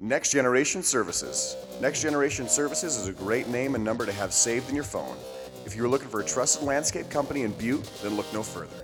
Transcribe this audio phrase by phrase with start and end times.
[0.00, 1.56] Next Generation Services.
[1.80, 5.16] Next Generation Services is a great name and number to have saved in your phone.
[5.64, 8.74] If you're looking for a trusted landscape company in Butte, then look no further.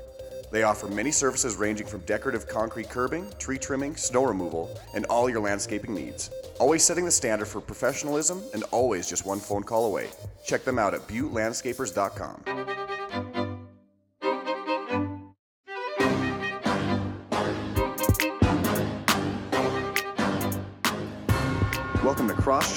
[0.53, 5.29] They offer many services ranging from decorative concrete curbing, tree trimming, snow removal, and all
[5.29, 6.31] your landscaping needs.
[6.61, 10.11] Always setting the standard for professionalism and always just one phone call away.
[10.45, 12.70] Check them out at buttelandscapers.com.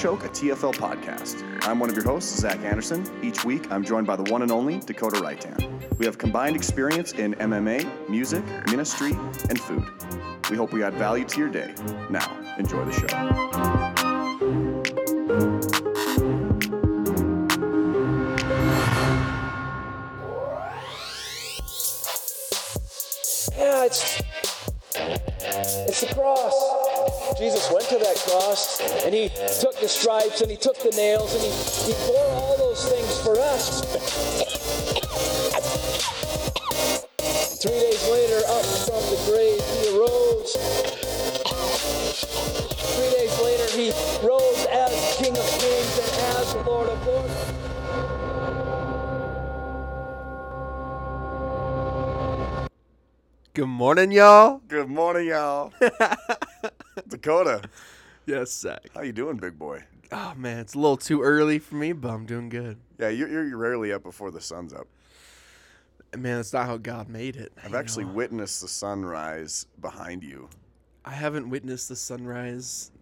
[0.04, 1.42] Choke, a TFL podcast.
[1.66, 3.10] I'm one of your hosts, Zach Anderson.
[3.22, 5.96] Each week, I'm joined by the one and only Dakota Wrightan.
[5.96, 9.12] We have combined experience in MMA, music, ministry,
[9.48, 9.82] and food.
[10.50, 11.72] We hope we add value to your day.
[12.10, 13.06] Now, enjoy the show.
[23.56, 24.23] Yeah, it's
[27.38, 29.28] Jesus went to that cross and he
[29.60, 31.50] took the stripes and he took the nails and he,
[31.90, 33.80] he bore all those things for us.
[37.60, 40.52] Three days later, up from the grave, he arose.
[42.94, 43.90] Three days later, he
[44.26, 47.52] rose as King of Kings and as the Lord of Lords.
[53.54, 54.60] Good morning, y'all.
[54.68, 55.72] Good morning, y'all.
[57.08, 57.62] Dakota,
[58.26, 58.86] Yes, Zach.
[58.94, 59.84] how you doing, big boy?
[60.12, 62.78] Oh man, it's a little too early for me, but I'm doing good.
[62.98, 64.86] Yeah, you're, you're rarely up before the sun's up.
[66.16, 67.52] Man, that's not how God made it.
[67.62, 68.12] I've you actually know.
[68.12, 70.48] witnessed the sunrise behind you.
[71.04, 72.92] I haven't witnessed the sunrise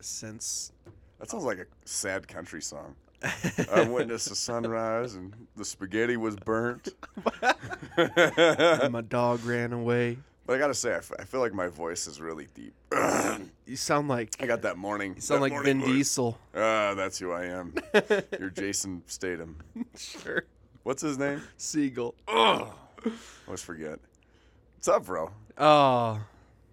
[0.00, 0.72] since.
[1.18, 2.94] That sounds like a sad country song.
[3.72, 6.90] I witnessed the sunrise and the spaghetti was burnt.
[7.96, 10.18] and my dog ran away.
[10.46, 12.74] But I gotta say, I, f- I feel like my voice is really deep.
[13.66, 15.14] You sound like I got that morning.
[15.16, 15.96] you sound that like morning Vin voice.
[15.96, 16.38] Diesel.
[16.54, 17.74] Ah, that's who I am.
[18.38, 19.56] You're Jason Statham.
[19.96, 20.44] Sure.
[20.82, 21.40] What's his name?
[21.58, 22.12] Seagal.
[22.28, 22.74] Oh,
[23.46, 23.98] always forget.
[24.76, 25.30] What's up, bro?
[25.56, 26.20] Oh,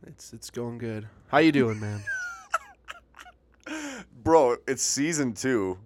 [0.05, 1.07] it's it's going good.
[1.29, 2.03] How you doing, man?
[4.23, 5.77] Bro, it's season two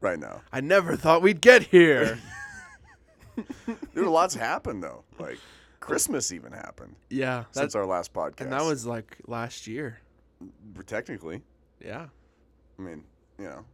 [0.00, 0.42] right now.
[0.52, 2.18] I never thought we'd get here.
[3.94, 5.04] Dude, lots happened though.
[5.18, 5.38] Like
[5.84, 8.40] Christmas even happened yeah, since that, our last podcast.
[8.40, 9.98] and that was like last year.
[10.86, 11.42] technically.
[11.78, 12.06] Yeah.
[12.78, 13.04] I mean,
[13.38, 13.64] you know.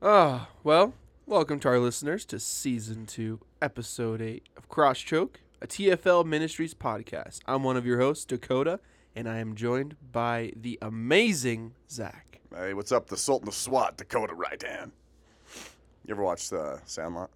[0.00, 0.94] Ah, well,
[1.26, 6.72] welcome to our listeners to season two, episode eight of Cross Choke, a TFL Ministries
[6.72, 7.40] podcast.
[7.46, 8.80] I'm one of your hosts, Dakota,
[9.14, 12.40] and I am joined by the amazing Zach.
[12.56, 13.08] Hey, what's up?
[13.08, 14.92] The Sultan of SWAT, Dakota Raitan.
[16.06, 17.28] You ever watched uh, Sandlot?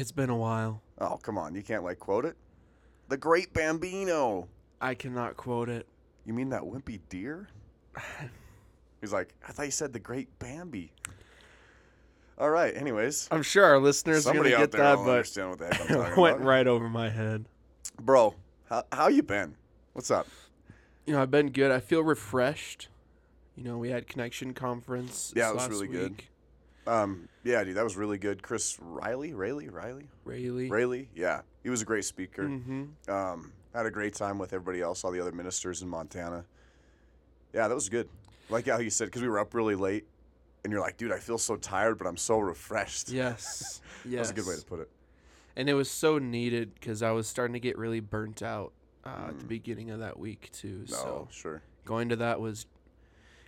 [0.00, 0.82] It's been a while.
[1.00, 1.54] Oh, come on.
[1.54, 2.36] You can't, like, quote it?
[3.08, 4.48] The Great Bambino.
[4.80, 5.86] I cannot quote it.
[6.24, 7.48] You mean that wimpy deer?
[9.00, 10.92] He's like, I thought you said the Great Bambi.
[12.38, 13.28] All right, anyways.
[13.30, 15.66] I'm sure our listeners Somebody are gonna there get that, will but understand what the
[15.66, 16.46] heck I'm talking went about.
[16.46, 17.46] right over my head.
[18.00, 18.34] Bro,
[18.68, 19.54] how, how you been?
[19.94, 20.26] What's up?
[21.06, 21.70] You know, I've been good.
[21.70, 22.88] I feel refreshed.
[23.56, 25.32] You know, we had Connection Conference.
[25.34, 26.10] Yeah, this it was last really good.
[26.10, 26.28] week.
[26.86, 28.42] Um, yeah, dude, that was really good.
[28.42, 30.68] Chris Riley, Rayleigh, Riley, Rayleigh.
[30.70, 31.06] Rayleigh.
[31.14, 32.44] Yeah, he was a great speaker.
[32.44, 33.10] Mm-hmm.
[33.10, 36.44] Um, had a great time with everybody else, all the other ministers in Montana.
[37.52, 38.08] Yeah, that was good.
[38.48, 40.04] Like how you said, because we were up really late,
[40.64, 43.08] and you're like, dude, I feel so tired, but I'm so refreshed.
[43.10, 43.80] Yes.
[44.04, 44.10] yes.
[44.12, 44.88] That was a good way to put it.
[45.56, 48.72] and it was so needed because I was starting to get really burnt out
[49.04, 49.48] uh, at the Mm.
[49.48, 50.84] beginning of that week too.
[50.88, 51.62] No, So sure.
[51.84, 52.66] going to that was,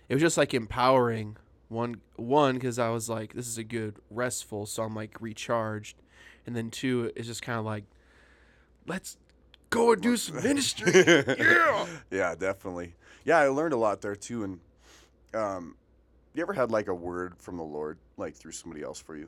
[0.09, 1.37] it was just like empowering.
[1.69, 5.97] One, one because I was like, this is a good restful, so I'm like recharged,
[6.45, 7.85] and then two, it's just kind of like,
[8.87, 9.17] let's
[9.69, 10.91] go and do some ministry.
[11.05, 11.85] yeah.
[12.11, 12.95] yeah, definitely.
[13.23, 14.43] Yeah, I learned a lot there too.
[14.43, 14.59] And
[15.33, 15.75] um,
[16.33, 19.27] you ever had like a word from the Lord, like through somebody else for you?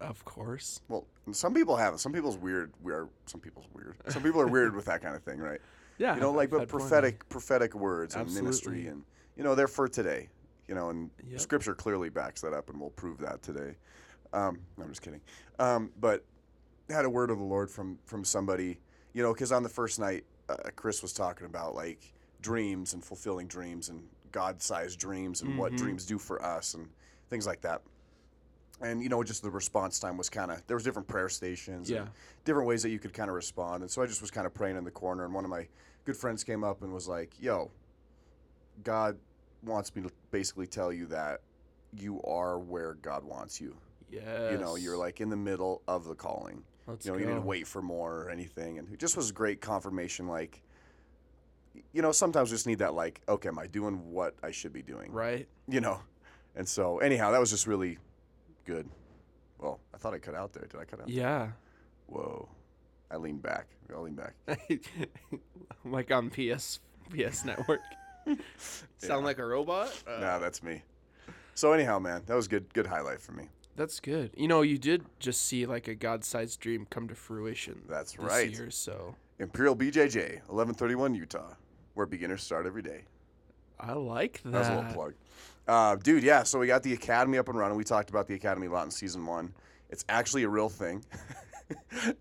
[0.00, 0.80] Of course.
[0.88, 2.00] Well, some people have it.
[2.00, 2.72] Some people's weird.
[2.82, 3.08] We are.
[3.26, 3.96] Some people's weird.
[4.08, 5.60] Some people are weird with that kind of thing, right?
[6.00, 6.14] Yeah.
[6.14, 9.02] You know, like but prophetic, prophetic words and ministry, and
[9.36, 10.28] you know, they're for today.
[10.68, 11.40] You know, and Yep.
[11.40, 13.76] Scripture clearly backs that up, and we'll prove that today.
[14.32, 15.22] Um, no, I'm just kidding.
[15.58, 16.24] Um, but
[16.90, 18.80] had a word of the Lord from from somebody.
[19.14, 23.02] You know, because on the first night, uh, Chris was talking about like dreams and
[23.02, 25.76] fulfilling dreams and God-sized dreams and what Mhm.
[25.78, 26.90] dreams do for us and
[27.30, 27.82] things like that.
[28.80, 31.90] And you know, just the response time was kind of there was different prayer stations,
[31.90, 32.12] and Yeah.
[32.44, 33.82] different ways that you could kind of respond.
[33.82, 35.66] And so I just was kind of praying in the corner, and one of my
[36.04, 37.70] good friends came up and was like, "Yo,
[38.84, 39.18] God
[39.62, 41.40] wants me to basically tell you that
[41.96, 43.76] you are where God wants you.
[44.10, 44.50] Yeah.
[44.50, 46.62] You know, you're like in the middle of the calling.
[46.86, 47.20] Let's you know, go.
[47.20, 48.78] you didn't wait for more or anything.
[48.78, 50.26] And it just was great confirmation.
[50.26, 50.62] Like,
[51.92, 54.72] you know, sometimes we just need that like, okay, am I doing what I should
[54.72, 55.12] be doing?
[55.12, 55.46] Right.
[55.68, 56.00] You know.
[56.56, 57.98] And so anyhow, that was just really
[58.64, 58.88] good.
[59.58, 60.66] Well, I thought I cut out there.
[60.66, 61.08] Did I cut out?
[61.08, 61.48] Yeah.
[62.06, 62.48] Whoa.
[63.10, 63.66] I leaned back.
[63.94, 64.34] I leaned back.
[65.84, 67.80] like on PS PS Network.
[68.98, 69.92] Sound like a robot?
[70.06, 70.82] Uh, nah, that's me.
[71.54, 72.72] So anyhow, man, that was good.
[72.72, 73.48] Good highlight for me.
[73.76, 74.32] That's good.
[74.36, 77.82] You know, you did just see like a God-sized dream come to fruition.
[77.88, 78.50] That's this right.
[78.50, 81.54] Year, so Imperial BJJ, 1131 Utah,
[81.94, 83.04] where beginners start every day.
[83.78, 84.52] I like that.
[84.52, 85.14] That was a little plug.
[85.68, 87.76] Uh, dude, yeah, so we got the Academy up and running.
[87.76, 89.52] We talked about the Academy a lot in season one.
[89.90, 91.04] It's actually a real thing.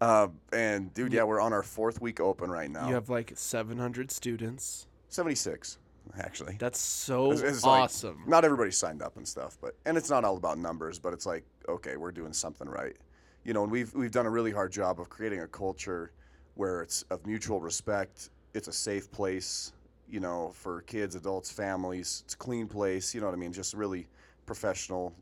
[0.01, 2.87] uh, and, dude, yeah, we're on our fourth week open right now.
[2.87, 4.87] You have like 700 students.
[5.09, 5.77] 76,
[6.19, 6.55] actually.
[6.59, 8.23] That's so It's- it's like- awesome.
[8.27, 11.25] not everybody signed up and stuff, but and it's not all about numbers, but it's
[11.25, 12.95] like, okay, we're doing something right.
[13.43, 16.11] You know, and we've we've done a really hard job of creating a culture
[16.55, 18.29] where it's of mutual respect.
[18.53, 19.73] It's a safe place,
[20.09, 22.23] you know, for kids, adults, families.
[22.25, 23.53] It's a clean place, you know what I mean?
[23.53, 24.07] Just really
[24.45, 25.13] professional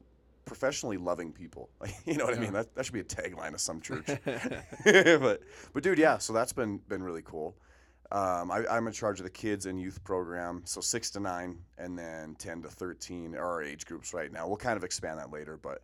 [0.45, 1.69] professionally loving people.
[2.05, 2.53] you know what I mean?
[2.53, 4.05] That, that should be a tagline of some church.
[4.85, 5.41] but
[5.73, 7.55] but dude, yeah, so that's been been really cool.
[8.11, 11.57] Um, I, I'm in charge of the kids and youth program, so six to nine,
[11.77, 14.47] and then ten to thirteen are our age groups right now.
[14.47, 15.81] We'll kind of expand that later, but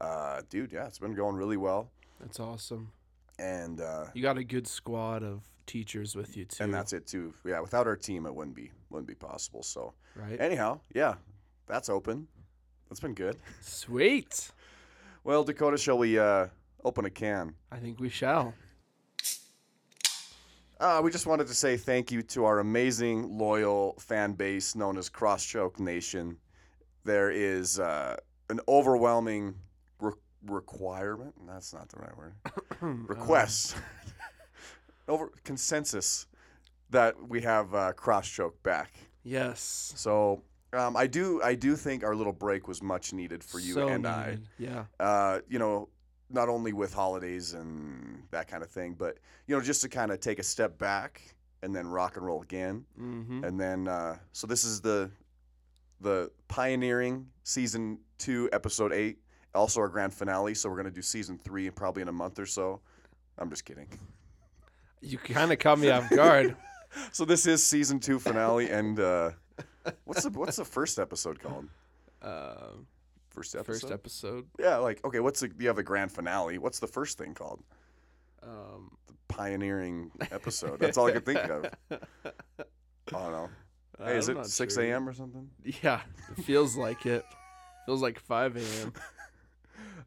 [0.00, 1.90] uh, dude, yeah, it's been going really well,
[2.20, 2.90] That's awesome.
[3.38, 6.64] and uh, You got a good squad of teachers with you too.
[6.64, 7.34] and that's it too.
[7.44, 9.62] Yeah, without our team, it wouldn't be wouldn't be possible.
[9.62, 10.40] So right.
[10.40, 11.14] anyhow, yeah,
[11.66, 12.26] that's open.
[12.88, 13.36] That's been good.
[13.60, 14.50] Sweet.
[15.24, 16.46] Well, Dakota, shall we uh,
[16.82, 17.54] open a can?
[17.70, 18.54] I think we shall.
[20.80, 24.96] Uh, we just wanted to say thank you to our amazing, loyal fan base known
[24.96, 26.38] as Crosschoke Nation.
[27.04, 28.16] There is uh,
[28.48, 29.54] an overwhelming
[30.00, 30.12] re-
[30.46, 31.34] requirement.
[31.46, 32.32] That's not the right word.
[33.10, 33.76] Request.
[35.08, 36.26] Over consensus
[36.88, 38.92] that we have uh, Crosschoke back.
[39.22, 39.92] Yes.
[39.96, 40.42] So
[40.72, 43.88] um, I do, I do think our little break was much needed for you So
[43.88, 44.48] and I needed.
[44.56, 44.84] Yeah.
[44.98, 45.90] uh, you know,
[46.30, 50.10] not only with holidays and that kind of thing, but you know, just to kind
[50.12, 51.22] of take a step back
[51.62, 53.44] and then rock and roll again, Mm-hmm.
[53.44, 55.10] and then uh, so this is the
[56.00, 59.18] the pioneering season two, episode eight,
[59.54, 60.54] also our grand finale.
[60.54, 62.80] So we're gonna do season three probably in a month or so.
[63.38, 63.88] I'm just kidding.
[65.02, 66.56] You kind of caught me off guard.
[67.12, 69.30] So this is season two finale, and uh,
[70.06, 71.68] what's the what's the first episode called?
[72.20, 72.84] Um,
[73.30, 73.72] First episode.
[73.72, 74.46] first episode.
[74.58, 76.58] Yeah, like okay, what's the you have a grand finale?
[76.58, 77.62] What's the first thing called?
[78.42, 80.78] Um, the pioneering episode.
[80.80, 81.66] That's all I could think of.
[81.90, 81.96] I
[83.12, 83.48] don't know.
[84.02, 84.82] Hey, is I'm it 6 sure.
[84.82, 85.06] a.m.
[85.06, 85.50] or something?
[85.82, 86.00] Yeah,
[86.34, 87.22] it feels like it.
[87.84, 88.92] Feels like 5 a.m.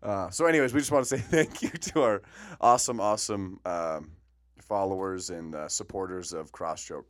[0.02, 2.22] Uh, so, anyways, we just want to say thank you to our
[2.60, 4.12] awesome, awesome um,
[4.60, 7.06] followers and uh, supporters of Crosschoke.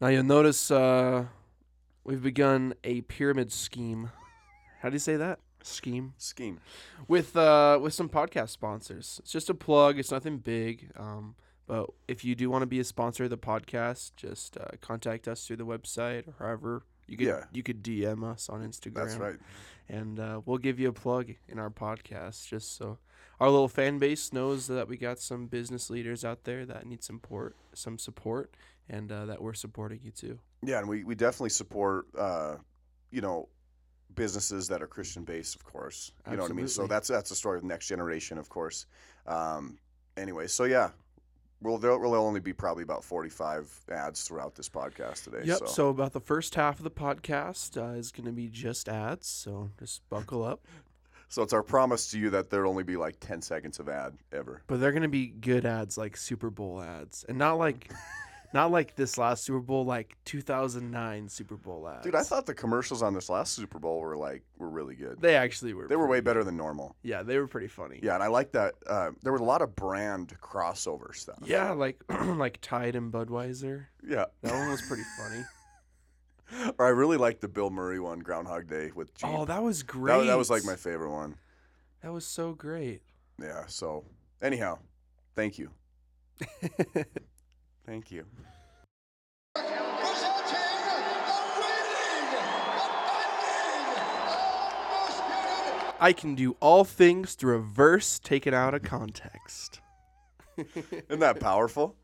[0.00, 1.24] Now you'll notice uh,
[2.04, 4.10] we've begun a pyramid scheme.
[4.80, 5.40] How do you say that?
[5.62, 6.60] Scheme Scheme.
[7.08, 9.16] with uh, with some podcast sponsors.
[9.22, 9.98] It's just a plug.
[9.98, 10.90] It's nothing big.
[10.96, 11.34] Um,
[11.66, 15.28] but if you do want to be a sponsor of the podcast, just uh, contact
[15.28, 17.44] us through the website or however you could Yeah.
[17.52, 18.94] you could DM us on Instagram.
[18.94, 19.36] That's right.
[19.88, 22.98] and uh, we'll give you a plug in our podcast just so
[23.40, 27.02] our little fan base knows that we got some business leaders out there that need
[27.04, 28.54] some support, some support,
[28.88, 30.38] and uh, that we're supporting you too.
[30.62, 32.56] Yeah, and we, we definitely support, uh,
[33.12, 33.48] you know,
[34.18, 36.12] businesses that are Christian based, of course.
[36.30, 36.68] You know what I mean?
[36.68, 38.86] So that's that's the story of the next generation, of course.
[39.26, 39.78] Um,
[40.16, 40.90] anyway, so yeah,
[41.60, 45.42] well, there will only be probably about 45 ads throughout this podcast today.
[45.44, 45.58] Yep.
[45.58, 45.66] So.
[45.66, 45.88] So.
[45.88, 49.26] about the first half of the podcast uh, is going to be just ads.
[49.26, 50.64] So just buckle up.
[51.30, 54.14] So it's our promise to you that there'll only be like 10 seconds of ad
[54.32, 54.62] ever.
[54.66, 57.90] But they're going to be good ads, like Super Bowl ads, and not like,
[58.54, 62.04] not like this last Super Bowl, like 2009 Super Bowl ads.
[62.04, 65.20] Dude, I thought the commercials on this last Super Bowl were like were really good.
[65.20, 65.86] they actually were.
[65.88, 66.96] They were way better than normal.
[67.02, 68.00] Yeah, they were pretty funny.
[68.02, 68.74] Yeah, and I like that.
[68.86, 71.38] Uh, there was a lot of brand crossover stuff.
[71.44, 73.86] Yeah, like like Tide and Budweiser.
[74.06, 74.26] Yeah.
[74.42, 75.42] That one was pretty funny.
[76.78, 79.28] Or I really liked the Bill Murray one, Groundhog Day with Jeep.
[79.28, 80.16] Oh, that was great.
[80.20, 81.34] that, that was like my favorite one.
[82.02, 83.02] That was so great.
[83.38, 83.64] Yeah.
[83.66, 84.06] So
[84.40, 84.78] anyhow,
[85.36, 85.70] thank you.
[87.88, 88.26] Thank you.
[89.54, 91.00] Presenting the
[91.56, 92.44] winning, defending,
[95.08, 99.80] undisputed I can do all things through a verse taken out of context.
[100.58, 101.96] Isn't that powerful?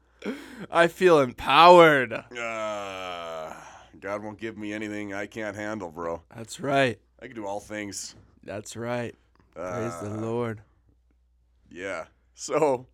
[0.71, 2.15] I feel empowered.
[2.15, 3.53] Uh,
[4.01, 6.23] God won't give me anything I can't handle, bro.
[6.35, 6.99] That's right.
[7.21, 8.15] I can do all things.
[8.43, 9.15] That's right.
[9.55, 10.63] Praise the Uh, Lord.
[11.71, 12.07] Yeah.
[12.33, 12.87] So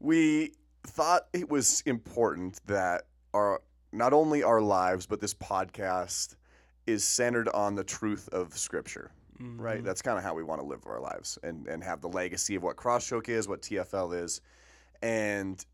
[0.00, 0.52] we
[0.86, 3.60] thought it was important that our
[3.92, 6.36] not only our lives, but this podcast
[6.86, 9.10] is centered on the truth of Scripture.
[9.40, 9.84] Right, Mm-hmm.
[9.86, 12.54] that's kind of how we want to live our lives, and and have the legacy
[12.54, 14.40] of what Crosschoke is, what TFL is,
[15.02, 15.64] and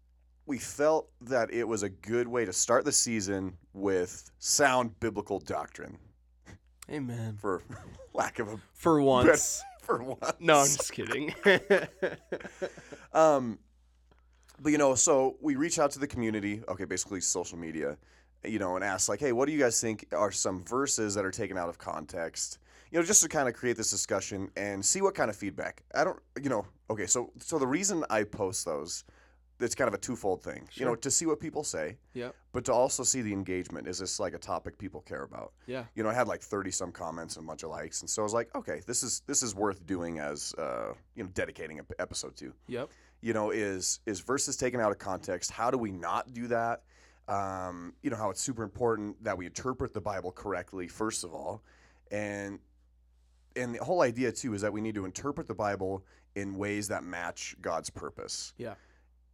[0.47, 5.39] we felt that it was a good way to start the season with sound biblical
[5.41, 5.99] doctrine,
[6.91, 7.37] Amen.
[7.39, 7.63] for
[8.15, 9.63] lack of a For once.
[9.83, 10.33] for once.
[10.41, 11.35] no, I'm just kidding.
[13.13, 13.59] Um,
[14.61, 17.97] but you know, so we reach out to the community, okay, basically social media,
[18.45, 21.25] you know, and ask like, hey, what do you guys think are some verses that
[21.25, 22.59] are taken out of context?
[22.91, 25.83] You know, just to kind of create this discussion and see what kind of feedback.
[25.95, 29.05] I don't, you know, okay, so so the reason I post those,
[29.61, 30.69] it's kind of a twofold thing.
[30.75, 32.35] You know, to see what people say, yep.
[32.53, 33.87] but to also see the engagement.
[33.87, 35.53] Is this like a topic people care about?
[35.67, 35.85] Yeah.
[35.95, 38.23] you know, I had like thirty some comments and a bunch of likes, and so
[38.23, 41.79] I was like, okay, this is this is worth doing as uh, you know, dedicating
[41.79, 42.91] an episode to Yep.
[43.21, 45.51] You know, is is verses taken out of context.
[45.51, 46.83] How do we not do that?
[47.29, 51.33] Um, you know, how it's super important that we interpret the Bible correctly, first of
[51.33, 51.63] all,
[52.11, 52.59] and
[53.57, 56.89] and the whole idea too is that we need to interpret the Bible in ways
[56.89, 58.53] that match God's purpose.
[58.57, 58.75] Yeah.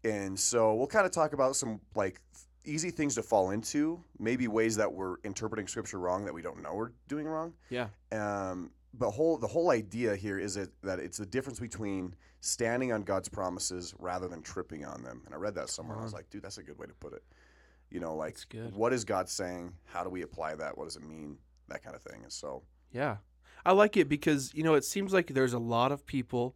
[0.04, 2.20] And so we'll kind of talk about some like
[2.64, 6.62] easy things to fall into, maybe ways that we're interpreting Scripture wrong that we don't
[6.62, 7.52] know we're doing wrong.
[7.70, 7.88] Yeah.
[8.12, 12.14] Um, but whole the whole idea here is that, that it's the difference between
[12.46, 15.22] standing on God's promises rather than tripping on them.
[15.24, 15.94] And I read that somewhere.
[15.94, 16.18] and I was uh-huh.
[16.18, 17.22] like, dude, that's a good way to put it.
[17.90, 18.38] You know, like
[18.74, 19.72] what is God saying?
[19.84, 20.76] How do we apply that?
[20.76, 21.38] What does it mean?
[21.68, 22.20] That kind of thing.
[22.22, 22.62] And so,
[22.92, 23.16] Yeah.
[23.64, 26.54] I like it because, you know, it seems like there's a lot of people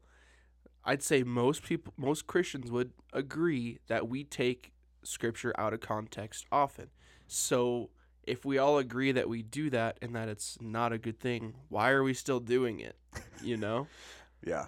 [0.84, 6.46] I'd say most people most Christians would agree that we take scripture out of context
[6.50, 6.88] often.
[7.26, 7.90] So
[8.24, 11.54] if we all agree that we do that and that it's not a good thing,
[11.68, 12.96] why are we still doing it?
[13.42, 13.88] You know?
[14.46, 14.66] yeah,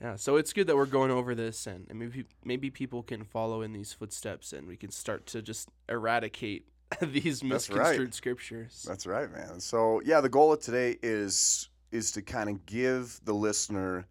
[0.00, 3.24] Yeah, so it's good that we're going over this, and, and maybe maybe people can
[3.24, 6.66] follow in these footsteps, and we can start to just eradicate
[7.02, 7.78] these That's right.
[7.78, 8.84] misconstrued scriptures.
[8.88, 9.60] that's right, man.
[9.60, 14.06] So yeah, the goal of today is is to kind of give the listener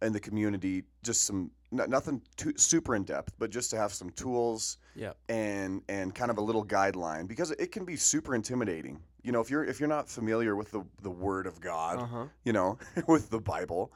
[0.00, 3.92] and the community just some n- nothing too super in depth, but just to have
[3.92, 8.34] some tools Yeah, and and kind of a little guideline because it can be super
[8.34, 9.00] intimidating.
[9.22, 12.06] You know, if you're if you're not familiar with the the Word of God, uh
[12.06, 13.92] huh, you know, with the Bible,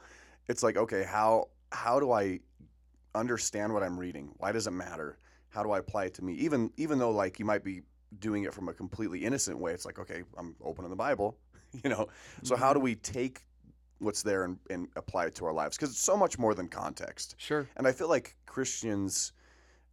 [0.47, 2.39] it's like okay, how how do I
[3.15, 4.31] understand what I'm reading?
[4.37, 5.17] Why does it matter?
[5.49, 6.33] How do I apply it to me?
[6.35, 7.81] Even even though like you might be
[8.19, 11.37] doing it from a completely innocent way, it's like okay, I'm opening the Bible,
[11.83, 12.07] you know.
[12.43, 12.85] So how do mm-hmm.
[12.85, 13.41] we take
[13.99, 15.77] what's there and, and apply it to our lives?
[15.77, 17.35] Because it's so much more than context.
[17.37, 19.31] sure, And I feel like Christians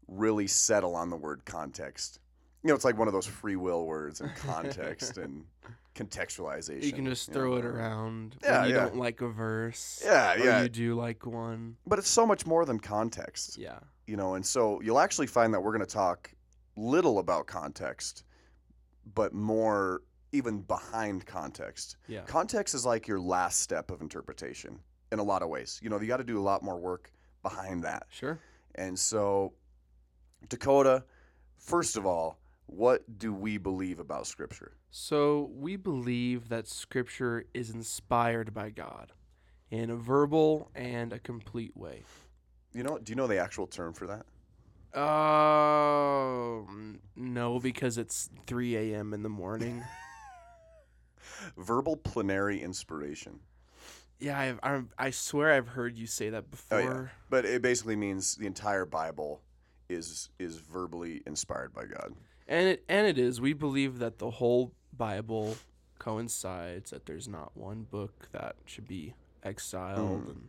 [0.09, 2.19] really settle on the word context.
[2.62, 5.45] You know, it's like one of those free will words and context and
[5.94, 6.82] contextualization.
[6.85, 7.56] you can just you throw know.
[7.59, 8.80] it around Yeah, when you yeah.
[8.85, 10.00] don't like a verse.
[10.04, 10.62] Yeah, yeah.
[10.62, 11.76] you do like one.
[11.87, 15.52] But it's so much more than context, Yeah, you know, and so you'll actually find
[15.54, 16.32] that we're going to talk
[16.76, 18.25] little about context,
[19.14, 21.97] but more even behind context.
[22.06, 24.78] yeah, Context is like your last step of interpretation
[25.11, 25.80] in a lot of ways.
[25.82, 28.06] You know, you got to do a lot more work behind that.
[28.11, 28.38] sure.
[28.76, 29.54] And so,
[30.49, 31.04] Dakota,
[31.59, 32.38] first of all,
[32.71, 34.73] what do we believe about Scripture?
[34.91, 39.12] So we believe that Scripture is inspired by God
[39.71, 42.03] in a verbal and a complete way.
[42.73, 44.27] You know, do you know the actual term for that?
[44.93, 46.67] Oh
[47.17, 49.12] no, because it's 3 a.m.
[49.15, 49.85] in the morning.
[51.57, 53.41] Verbal plenary inspiration.
[54.19, 56.81] yeah, I've, I've, I swear I've heard you say that Oh, before.
[56.81, 57.07] yeah.
[57.31, 59.43] But it basically means the entire Bible
[59.89, 62.15] is is verbally inspired by God.
[62.50, 63.40] And it and it is.
[63.40, 65.57] We believe that the whole Bible
[65.99, 66.90] coincides.
[66.90, 70.30] That there's not one book that should be exiled, Mm.
[70.30, 70.49] and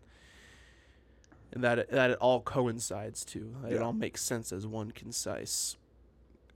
[1.54, 3.56] and that it, that it all coincides too.
[3.62, 5.78] That It all makes sense as one concise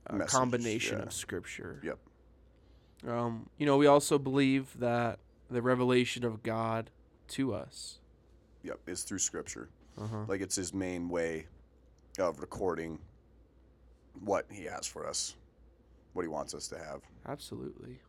[0.10, 1.04] uh, Message, combination yeah.
[1.06, 1.80] of scripture.
[1.84, 2.00] Yep.
[3.08, 6.90] Um, you know, we also believe that the revelation of God
[7.30, 8.00] to us.
[8.64, 9.70] Yep, is through Scripture.
[9.96, 10.26] Uh-huh.
[10.28, 11.46] Like it's his main way
[12.18, 12.98] of recording
[14.24, 15.36] what he has for us,
[16.14, 17.02] what he wants us to have.
[17.28, 18.00] Absolutely.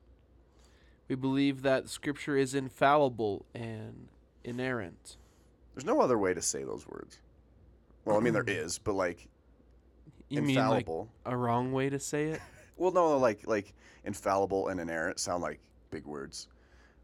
[1.08, 4.08] We believe that scripture is infallible and
[4.44, 5.16] inerrant.
[5.74, 7.18] There's no other way to say those words.
[8.04, 9.28] Well, I mean there is, but like
[10.28, 11.04] You infallible.
[11.04, 12.40] mean like a wrong way to say it?
[12.78, 13.72] Well, no, like like
[14.04, 15.60] infallible and inerrant sound like
[15.90, 16.48] big words,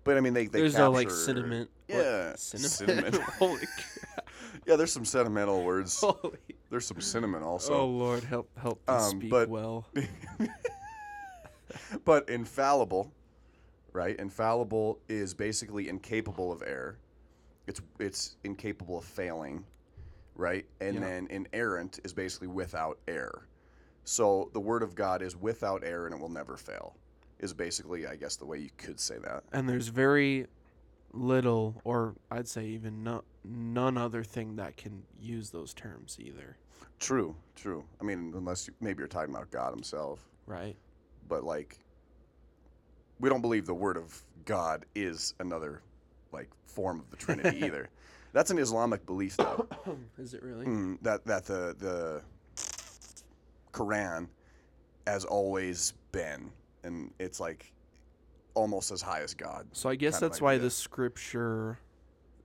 [0.05, 0.85] but I mean they they There's capture.
[0.85, 1.71] no like sentiment.
[1.87, 1.97] what?
[1.97, 2.71] Yeah, Cinnamon.
[2.71, 3.13] cinnamon.
[3.39, 4.22] Holy crap.
[4.67, 6.01] Yeah, there's some sentimental words.
[6.01, 6.39] Holy.
[6.71, 7.75] There's some cinnamon also.
[7.75, 9.87] oh Lord, help help me Um, speak but- well.
[12.05, 13.13] but infallible,
[13.93, 14.17] right?
[14.19, 16.99] Infallible is basically incapable of error.
[17.67, 19.65] It's it's incapable of failing,
[20.35, 20.67] right?
[20.81, 21.01] And Yeah.
[21.01, 23.47] then inerrant is basically without error.
[24.05, 26.97] So the word of God is without error and it will never fail.
[27.39, 29.45] Is basically, I guess, the way you could say that.
[29.53, 30.47] And there's very
[31.13, 36.57] little, or I'd say even no, none other thing that can use those terms either,
[37.03, 37.85] True, true.
[38.01, 40.77] I mean, unless you, maybe you're talking about God Himself, right?
[41.29, 41.79] but like,
[43.19, 45.83] we don't believe the word of God is another
[46.31, 47.89] like form of the Trinity either.
[48.33, 49.67] That's an Islamic belief, though.
[50.19, 50.65] Is it really?
[50.65, 52.23] Mm, that that the the
[53.73, 54.29] Quran
[55.07, 56.53] has always been,
[56.85, 57.73] and it's like
[58.55, 59.67] almost as high as God.
[59.73, 61.81] So I guess that's why the scripture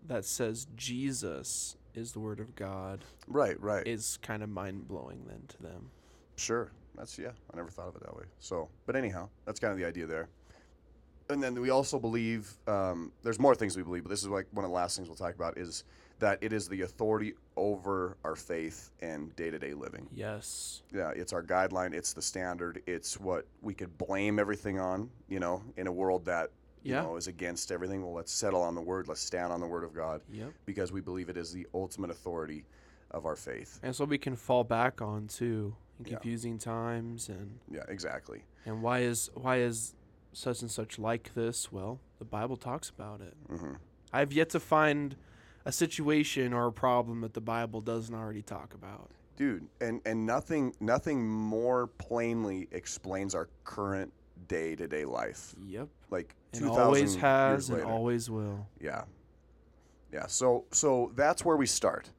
[0.05, 3.85] that says Jesus is the word of God Right, right.
[3.87, 5.89] is kind of mind blowing then to them.
[6.35, 6.71] Sure.
[6.95, 7.31] That's yeah.
[7.53, 8.23] I never thought of it that way.
[8.39, 10.29] So, but anyhow, that's kind of the idea there.
[11.29, 14.47] And then we also believe um, there's more things we believe, but this is like
[14.51, 15.83] one of the last things we'll talk about is
[16.19, 20.07] that it is the authority over our faith and day-to-day living.
[20.13, 20.81] Yes.
[20.91, 21.93] Yeah, it's our guideline.
[21.93, 22.81] It's the standard.
[22.87, 25.09] It's what we could blame everything on.
[25.27, 26.49] You know, in a world that
[26.87, 27.01] you Yeah.
[27.03, 28.01] know is against everything.
[28.01, 29.07] Well, let's settle on the word.
[29.07, 30.53] Let's stand on the word of God Yep.
[30.65, 32.65] because we believe it is the ultimate authority
[33.11, 33.79] of our faith.
[33.83, 36.11] And so we can fall back on too in Yeah.
[36.11, 38.43] confusing times and Yeah, exactly.
[38.65, 39.95] and why is why is
[40.33, 41.71] such and such like this?
[41.71, 43.35] Well, the Bible talks about it.
[43.49, 43.73] hmm
[44.13, 45.17] I've yet to find
[45.65, 49.11] a situation or a problem that the Bible doesn't already talk about.
[49.35, 54.11] dude and and nothing nothing more plainly explains our current
[54.47, 55.55] day-to-day life.
[55.65, 55.87] Yep.
[56.09, 58.67] like And 2000 always has and always will.
[58.79, 59.03] yeah.
[60.11, 62.09] Yeah so so that's where we start.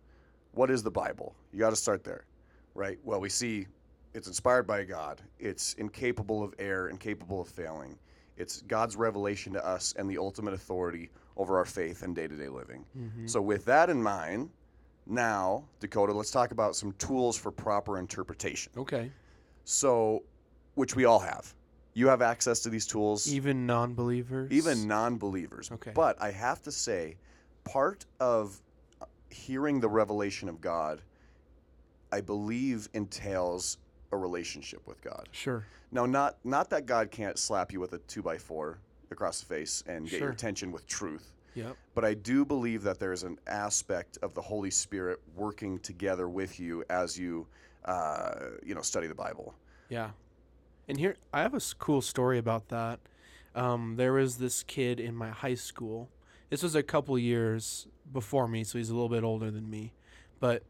[0.53, 1.35] What is the bible?
[1.53, 2.25] You got to start there
[2.75, 2.99] right?
[3.05, 3.67] Well we see
[4.15, 5.21] it's inspired by god.
[5.39, 7.99] It's incapable of error incapable of failing.
[8.37, 12.85] It's god's revelation to us and the ultimate authority over our faith and day-to-day living.
[12.97, 13.27] Mm-hmm.
[13.27, 14.51] So with that in mind
[15.07, 18.73] now dakota let's talk about some tools for proper interpretation.
[18.77, 19.11] Okay.
[19.65, 20.23] so,
[20.75, 21.53] which we all have.
[21.99, 24.53] You have access to these tools, Even non-believers.
[24.53, 25.69] even non believers.
[25.73, 25.91] Okay.
[25.93, 27.17] But I have to say,
[27.65, 28.61] part of
[29.03, 31.03] uh, hearing the revelation of God,
[32.13, 33.79] I believe, entails
[34.13, 35.29] a relationship with God.
[35.33, 35.65] Sure.
[35.91, 38.79] Now, not not that God can't slap you with a two by four
[39.11, 40.31] across the face and get your Sure.
[40.31, 41.33] attention with truth.
[41.55, 41.77] Yep.
[41.97, 46.61] But I do believe that there's an aspect of the Holy Spirit working together with
[46.61, 47.49] you as you,
[47.87, 48.35] uh,
[48.65, 49.53] you know, study the Bible.
[49.89, 50.11] Yeah.
[50.89, 53.01] And here, I have a cool story about that.
[53.55, 56.09] Um, there was this kid in my high school.
[56.49, 59.93] This was a couple years before me, so he's a little bit older than me.
[60.41, 60.63] But,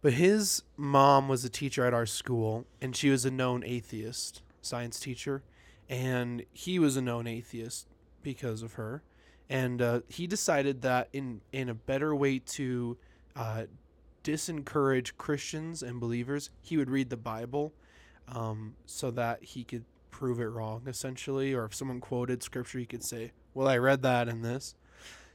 [0.00, 4.42] but his mom was a teacher at our school, and she was a known atheist,
[4.60, 5.42] science teacher,
[5.88, 7.88] and he was a known atheist
[8.22, 9.02] because of her.
[9.48, 12.96] And uh, he decided that in in a better way to
[13.36, 13.64] uh,
[14.22, 17.74] disencourage Christians and believers, he would read the Bible
[18.28, 21.54] um, so that he could prove it wrong, essentially.
[21.54, 24.74] Or if someone quoted scripture, he could say, Well, I read that in this.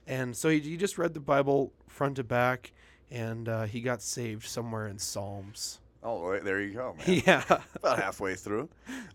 [0.07, 2.71] And so he, he just read the Bible front to back,
[3.11, 5.79] and uh, he got saved somewhere in Psalms.
[6.03, 7.21] Oh, right, there you go, man.
[7.25, 7.43] Yeah.
[7.75, 8.69] About halfway through.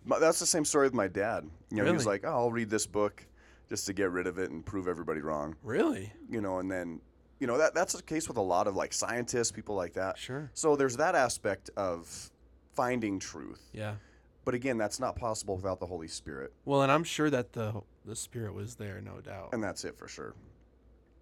[0.04, 1.48] That's the same story with my dad.
[1.70, 3.24] You know, he was like, "Oh, I'll read this book
[3.70, 6.12] just to get rid of it and prove everybody wrong." really?
[6.28, 7.00] You know, and then,
[7.38, 10.18] you know, that that's the case with a lot of like scientists, people like that.
[10.18, 10.50] Sure.
[10.52, 12.30] So there's that aspect of
[12.74, 13.70] finding truth.
[13.72, 13.94] Yeah.
[14.44, 16.52] But again, that's not possible without the Holy Spirit.
[16.64, 19.50] Well, and I'm sure that the the Spirit was there, no doubt.
[19.52, 20.34] And that's it for sure.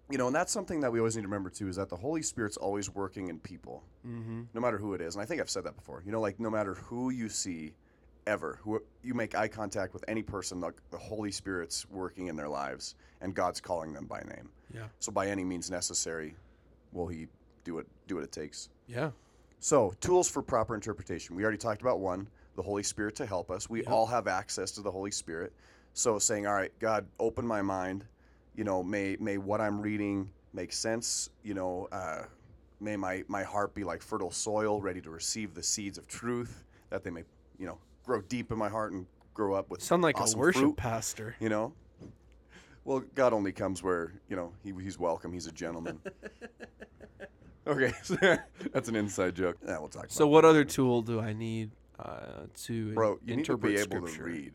[0.09, 1.95] You know, and that's something that we always need to remember too is that the
[1.95, 4.41] Holy Spirit's always working in people, mm-hmm.
[4.53, 5.15] no matter who it is.
[5.15, 6.01] And I think I've said that before.
[6.05, 7.73] You know, like no matter who you see,
[8.27, 12.35] ever, who you make eye contact with any person, the, the Holy Spirit's working in
[12.35, 14.49] their lives, and God's calling them by name.
[14.73, 14.87] Yeah.
[14.99, 16.35] So by any means necessary,
[16.91, 17.27] will He
[17.63, 18.69] do it do what it takes.
[18.87, 19.11] Yeah.
[19.63, 21.35] So, tools for proper interpretation.
[21.35, 23.69] We already talked about one, the Holy Spirit to help us.
[23.69, 25.53] We all have access to the Holy Spirit.
[25.93, 28.03] So, saying, "All right, God, open my mind.
[28.55, 31.29] You know, may may what I'm reading make sense.
[31.43, 32.23] You know, uh,
[32.79, 36.63] may my my heart be like fertile soil, ready to receive the seeds of truth,
[36.89, 37.23] that they may,
[37.59, 40.41] you know, grow deep in my heart and grow up with Sound like awesome a
[40.41, 41.35] worship fruit, pastor.
[41.39, 41.73] You know."
[42.83, 45.31] Well, God only comes where you know he, He's welcome.
[45.31, 45.99] He's a gentleman.
[47.71, 47.91] okay,
[48.73, 49.57] that's an inside joke.
[49.65, 50.03] Yeah, we'll talk.
[50.05, 50.11] About.
[50.11, 53.53] So, about what that other tool do I need uh, to Bro, you need to
[53.53, 54.17] interpret be able scripture?
[54.17, 54.53] to read.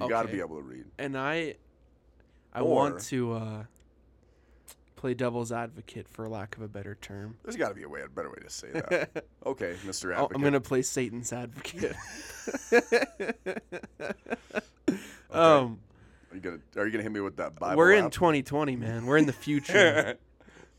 [0.00, 0.32] You got to Okay.
[0.36, 0.84] be able to read.
[0.98, 1.54] And I,
[2.52, 3.64] I Or- want to uh,
[4.96, 7.36] play devil's advocate, for lack of a better term.
[7.44, 9.24] There's got to be a way, a better way to say that.
[9.46, 10.12] okay, Mr.
[10.12, 10.36] I'll- Advocate.
[10.36, 11.94] I'm gonna play Satan's advocate.
[15.30, 15.80] Um,
[16.30, 17.76] Are you gonna Are you gonna hit me with that Bible?
[17.76, 18.12] we're in app?
[18.12, 19.04] 2020, man.
[19.06, 20.16] We're in the future.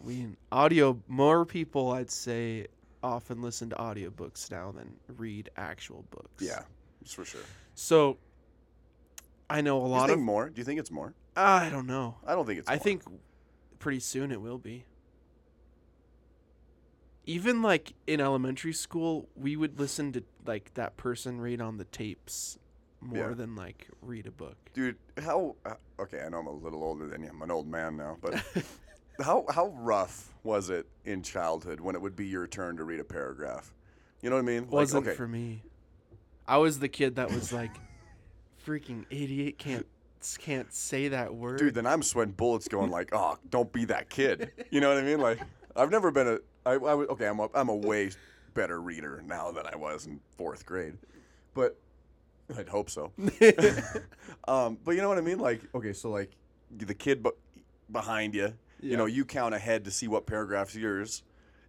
[0.06, 2.68] We audio more people, I'd say,
[3.04, 6.44] often listen to audiobooks now than read actual books.
[6.44, 6.62] Yeah,
[7.02, 7.41] that's for sure.
[7.74, 8.18] So
[9.50, 10.50] I know a Do you lot think of more?
[10.50, 11.13] Do you think it's more?
[11.36, 12.15] I don't know.
[12.26, 12.70] I don't think it's.
[12.70, 12.80] I more.
[12.80, 13.04] think
[13.80, 14.86] pretty soon it will be.
[17.28, 21.86] Even like in elementary school, we would listen to like that person read on the
[21.86, 22.60] tapes
[23.02, 23.34] more Yeah.
[23.34, 24.56] than like read a book.
[24.74, 25.56] dude, how?
[25.65, 27.30] uh, Okay, I know I'm a little older than you.
[27.30, 28.34] I'm an old man now, but
[29.21, 32.99] how how rough was it in childhood when it would be your turn to read
[32.99, 33.73] a paragraph?
[34.21, 34.67] You know what I mean?
[34.69, 35.62] Wasn't okay, for me.
[36.47, 37.71] I was the kid that was like,
[38.65, 39.86] freaking idiot can't
[40.39, 41.60] can't say that word.
[41.60, 41.75] dude.
[41.75, 45.04] Then I'm sweating bullets, going like, "Oh, don't be that kid." You know what I
[45.04, 45.19] mean?
[45.19, 45.39] Like,
[45.75, 46.39] I've never been a.
[46.65, 47.28] I, I okay.
[47.28, 48.12] I'm a, I'm a way
[48.54, 50.97] better reader now than I was in fourth grade,
[51.54, 51.78] but
[52.58, 53.12] I'd hope so.
[54.47, 55.39] um, but you know what I mean?
[55.39, 56.32] Like, okay, so like
[56.75, 57.32] the kid bu-
[57.91, 58.54] behind you,
[58.86, 61.24] you know, you count ahead to see what paragraph's yours,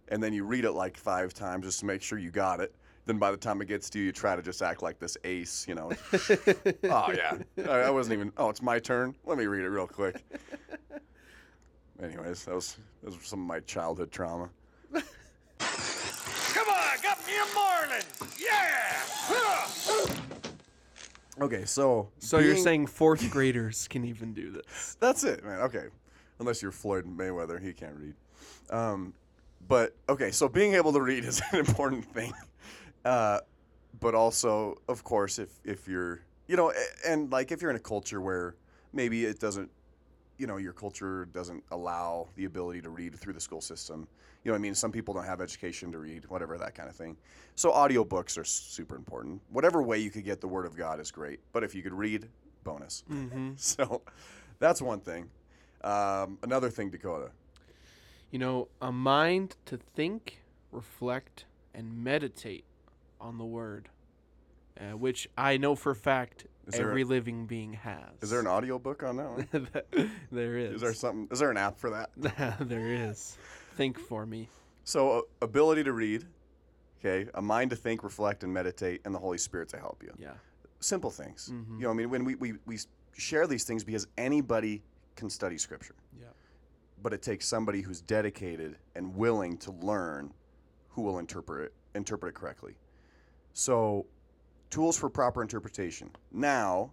[0.09, 2.73] and then you read it like five times just to make sure you got it.
[3.05, 5.17] Then by the time it gets to you, you try to just act like this
[5.23, 5.91] ace, you know.
[6.13, 8.31] oh yeah, I, I wasn't even.
[8.37, 9.15] Oh, it's my turn.
[9.25, 10.23] Let me read it real quick.
[12.03, 14.49] Anyways, that was that was some of my childhood trauma.
[14.93, 18.05] Come on, got me a morning.
[18.37, 19.03] Yeah.
[21.39, 24.97] Okay, so so you're saying fourth graders can even do this?
[24.99, 25.61] That's it, man.
[25.61, 25.85] Okay.
[26.39, 28.13] Unless you're Floyd Mayweather, he can't read.
[28.69, 29.13] Um,
[29.67, 32.33] but okay, so being able to read is an important thing.
[33.03, 33.39] Uh,
[33.99, 36.71] but also, of course, if if you're, you know,
[37.05, 38.55] and like if you're in a culture where
[38.93, 39.69] maybe it doesn't,
[40.37, 44.07] you know, your culture doesn't allow the ability to read through the school system.
[44.43, 44.75] You know what I mean?
[44.75, 47.17] Some people don't have education to read, whatever that kind of thing.
[47.55, 49.41] So audiobooks are super important.
[49.49, 51.39] Whatever way you could get the word of God is great.
[51.51, 52.29] But if you could read,
[52.63, 53.03] bonus.
[53.11, 53.51] Mm-hmm.
[53.57, 54.01] So
[54.59, 55.29] that's one thing.
[55.83, 57.31] Um, another thing, Dakota.
[58.31, 62.65] You know, a mind to think, reflect, and meditate
[63.21, 63.89] on the word,
[64.79, 68.09] uh, which I know for a fact Is there a- every living being has.
[68.21, 69.69] Is there an audiobook on that one?
[70.31, 70.75] there is.
[70.75, 71.27] Is there something?
[71.31, 72.09] Is there an app for that?
[72.67, 73.37] there is.
[73.75, 74.49] Think for me.
[74.83, 76.25] So, uh, ability to read,
[76.99, 80.13] okay, a mind to think, reflect, and meditate, and the Holy Spirit to help you.
[80.17, 80.33] Yeah.
[80.79, 81.49] Simple things.
[81.53, 81.77] Mhm.
[81.79, 82.77] You know, I mean, when we, we, we
[83.17, 84.83] share these things because anybody
[85.17, 86.27] can study Scripture, Yeah.
[87.03, 90.33] but it takes somebody who's dedicated and willing to learn
[90.89, 92.75] who will interpret it, interpret it correctly.
[93.53, 94.05] So,
[94.69, 96.09] tools for proper interpretation.
[96.31, 96.91] Now,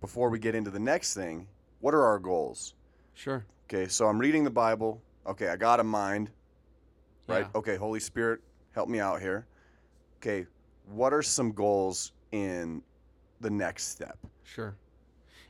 [0.00, 1.48] before we get into the next thing,
[1.80, 2.74] what are our goals?
[3.14, 3.44] Sure.
[3.64, 5.02] Okay, so I'm reading the Bible.
[5.26, 6.30] Okay, I got a mind,
[7.26, 7.46] right?
[7.46, 7.58] Yeah.
[7.58, 8.40] Okay, Holy Spirit,
[8.72, 9.46] help me out here.
[10.18, 10.46] Okay,
[10.86, 12.82] what are some goals in
[13.40, 14.18] the next step?
[14.44, 14.76] Sure.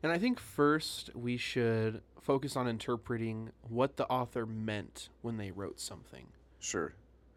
[0.06, 5.50] And I think first we should focus on interpreting what the author meant when they
[5.50, 6.28] wrote something.
[6.60, 6.94] Sure.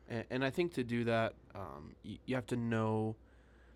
[0.07, 3.15] And, and I think to do that, um, y- you have to know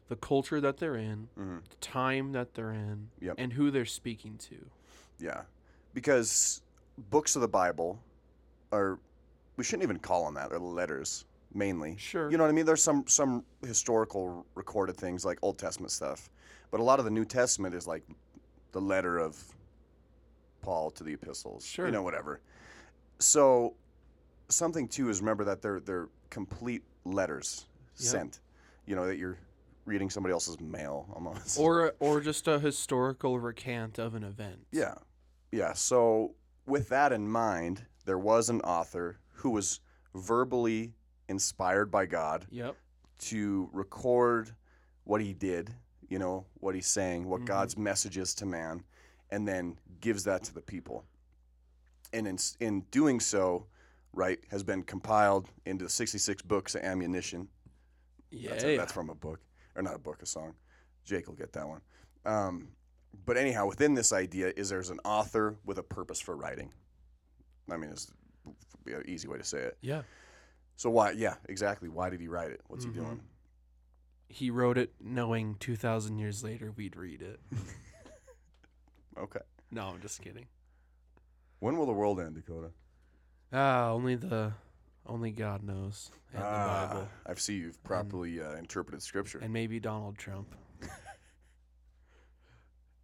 [0.10, 1.68] the culture that they're in, Mhm.
[1.68, 3.34] the time that they're in, Yep.
[3.40, 4.70] and who they're speaking to.
[5.18, 5.46] Yeah.
[5.96, 6.62] Because
[7.10, 7.98] books of the Bible
[8.72, 9.00] are
[9.58, 10.52] we shouldn't even call them that.
[10.52, 11.98] They're letters mainly.
[11.98, 12.30] Sure.
[12.30, 12.68] You know what I mean?
[12.68, 16.30] There's some some historical recorded things like Old Testament stuff,
[16.70, 18.04] but a lot of the New Testament is like
[18.74, 19.42] the letter of
[20.62, 21.66] Paul to the epistles.
[21.66, 21.86] Sure.
[21.86, 22.42] You know, whatever.
[23.20, 23.76] So
[24.50, 27.66] something too is remember that they're they're complete letters
[27.98, 28.08] Yep.
[28.10, 28.40] sent.
[28.86, 29.38] You know that you're
[29.86, 31.60] reading somebody else's mail almost.
[31.60, 34.66] Or, or just a historical recant of an event.
[34.72, 34.96] Yeah.
[35.52, 35.74] Yeah.
[35.74, 39.82] So, with that in mind, there was an author who was
[40.16, 40.94] verbally
[41.30, 42.76] inspired by God Yep.
[43.20, 44.56] to record
[45.04, 45.74] what he did,
[46.14, 47.46] you know, what he's saying, what Mhm.
[47.46, 48.84] God's message is to man,
[49.32, 51.06] and then gives that to the people.
[52.14, 53.66] And in, in doing so,
[54.14, 57.50] right, has been compiled into 66 books of ammunition.
[58.30, 58.52] Yeah.
[58.52, 59.40] That's, a- that's from a book,
[59.76, 60.54] or not a book, a song.
[61.04, 61.82] Jake will get that one.
[62.26, 62.68] Um,
[63.26, 66.72] but anyhow, within this idea is there's an author with a purpose for writing.
[67.72, 68.12] I mean, it's
[68.86, 69.78] an easy way to say it.
[69.82, 70.04] yeah.
[70.76, 71.12] So why?
[71.12, 71.90] Yeah, exactly.
[71.90, 72.62] Why did he write it?
[72.68, 72.94] What's Mhm.
[72.94, 73.22] he doing?
[74.34, 77.40] He wrote it knowing 2,000 years later we'd read it.
[79.16, 79.42] Okay.
[79.70, 80.48] no, I'm just kidding.
[81.60, 82.72] When will the world end, Dakota?
[83.54, 84.54] Ah, only the,
[85.06, 86.10] only God knows.
[86.34, 87.08] And the Ah, Bible.
[87.28, 89.38] I see you've properly uh, interpreted Scripture.
[89.38, 90.56] And maybe Donald Trump.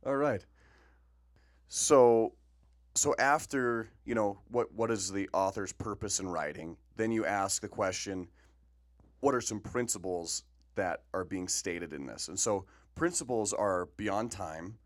[0.03, 0.43] All right.
[1.67, 2.33] So,
[2.95, 7.61] so after you know what what is the author's purpose in writing, then you ask
[7.61, 8.29] the question,
[9.19, 10.43] what are some principles
[10.79, 12.29] that are being stated in this?
[12.29, 12.65] And so
[12.95, 14.77] principles are beyond time,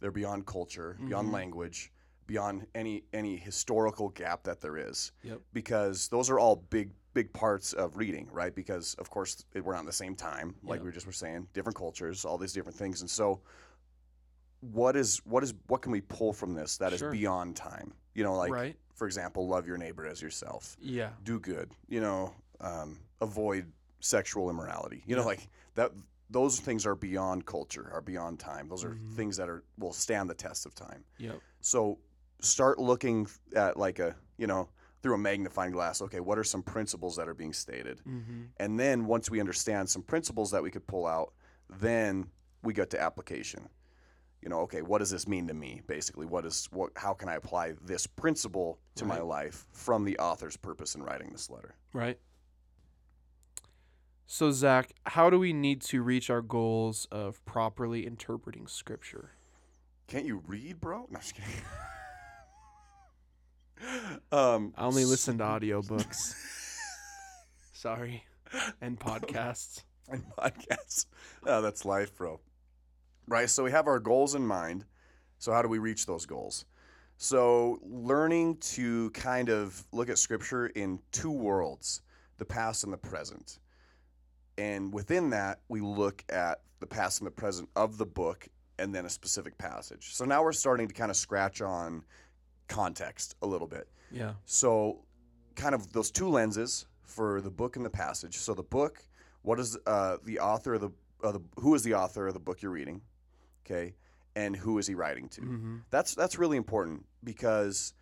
[0.00, 1.32] they're beyond culture, beyond Mhm.
[1.32, 1.92] language,
[2.26, 5.12] beyond any any historical gap that there is.
[5.22, 5.40] Yep.
[5.52, 8.54] Because those are all big big parts of reading, right?
[8.54, 10.86] Because of course it, we're not in the same time, like Yeah.
[10.86, 13.40] we just were saying, different cultures, all these different things, and so
[14.60, 17.12] what is what is what can we pull from this that is Sure.
[17.12, 17.94] beyond time?
[18.14, 18.76] You know, like right?
[18.94, 21.12] for example, love your neighbor as yourself, Yeah.
[21.22, 25.26] do good, you know, um, avoid sexual immorality, you know, Yeah.
[25.26, 25.92] like that.
[26.28, 28.68] Those things are beyond culture, are beyond time.
[28.68, 29.14] Those are Mhm.
[29.14, 31.04] things that are will stand the test of time.
[31.18, 31.40] Yep.
[31.60, 32.00] So
[32.40, 34.68] start looking at like a, you know,
[35.02, 36.02] through a magnifying glass.
[36.02, 38.00] Okay, what are some principles that are being stated?
[38.04, 38.42] Mm-hmm.
[38.56, 41.32] And then once we understand some principles that we could pull out,
[41.70, 42.30] then
[42.62, 43.68] we get to application.
[44.42, 45.82] You know, okay, what does this mean to me?
[45.86, 46.90] Basically, what is what?
[46.96, 51.30] How can I apply this principle to my life from the author's purpose in writing
[51.30, 51.76] this letter?
[51.92, 52.18] Right.
[54.26, 59.30] So Zach, how do we need to reach our goals of properly interpreting Scripture?
[60.08, 60.98] Can't you read, bro?
[60.98, 61.50] No, I'm just kidding.
[64.32, 66.34] um, I only listen to audiobooks.
[67.72, 68.24] Sorry,
[68.80, 69.84] and podcasts.
[70.08, 71.06] and podcasts.
[71.46, 72.40] Oh, that's life, bro.
[73.28, 73.48] Right.
[73.48, 74.84] So we have our goals in mind.
[75.38, 76.64] So how do we reach those goals?
[77.16, 82.02] So learning to kind of look at scripture in two worlds,
[82.38, 83.58] the past and the present.
[84.58, 88.94] And within that, we look at the past and the present of the book and
[88.94, 90.14] then a specific passage.
[90.14, 92.04] So now we're starting to kind of scratch on
[92.68, 93.88] context a little bit.
[94.10, 94.32] Yeah.
[94.44, 95.00] So,
[95.54, 98.36] kind of those two lenses for the book and the passage.
[98.36, 99.02] So, the book,
[99.42, 100.90] what is uh, the author of the,
[101.22, 103.00] uh, the who is the author of the book you're reading,
[103.64, 103.94] okay,
[104.34, 105.40] and who is he writing to?
[105.40, 105.76] Mm-hmm.
[105.90, 107.94] That's that's really important because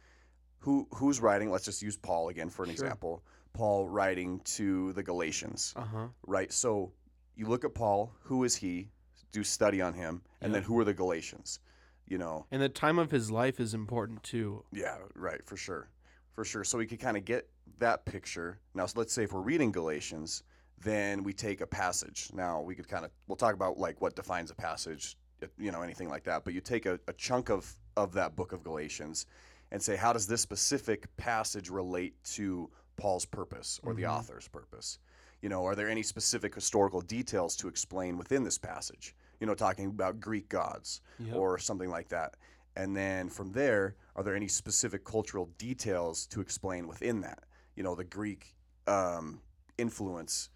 [0.64, 1.50] who who's writing?
[1.50, 2.86] Let's just use Paul again for an Sure.
[2.86, 3.22] example.
[3.52, 6.06] Paul writing to the Galatians, Uh huh.
[6.26, 6.50] right?
[6.52, 6.92] So
[7.36, 8.12] you look at Paul.
[8.22, 8.88] Who is he?
[9.30, 10.54] Do study on him, and Yeah.
[10.60, 11.60] then who are the Galatians?
[12.06, 14.64] You know, And the time of his life is important too.
[14.72, 15.88] Yeah, right, for sure.
[16.32, 16.64] For sure.
[16.64, 17.48] So we could kind of get
[17.78, 18.58] that picture.
[18.74, 20.42] Now, so let's say if we're reading Galatians,
[20.78, 22.30] then we take a passage.
[22.34, 25.16] Now, we could kind of, we'll talk about like what defines a passage,
[25.58, 26.44] you know, anything like that.
[26.44, 29.26] But you take a, a chunk of, of that book of Galatians
[29.74, 34.08] and say, how does this specific passage relate to Paul's purpose or the Mhm.
[34.08, 35.00] author's purpose?
[35.42, 39.16] You know, are there any specific historical details to explain within this passage?
[39.40, 41.36] You know, talking about Greek gods Yep.
[41.36, 42.36] or something like that.
[42.76, 47.42] And then from there, are there any specific cultural details to explain within that?
[47.74, 48.54] You know, the Greek
[48.86, 49.40] um,
[49.76, 50.50] influence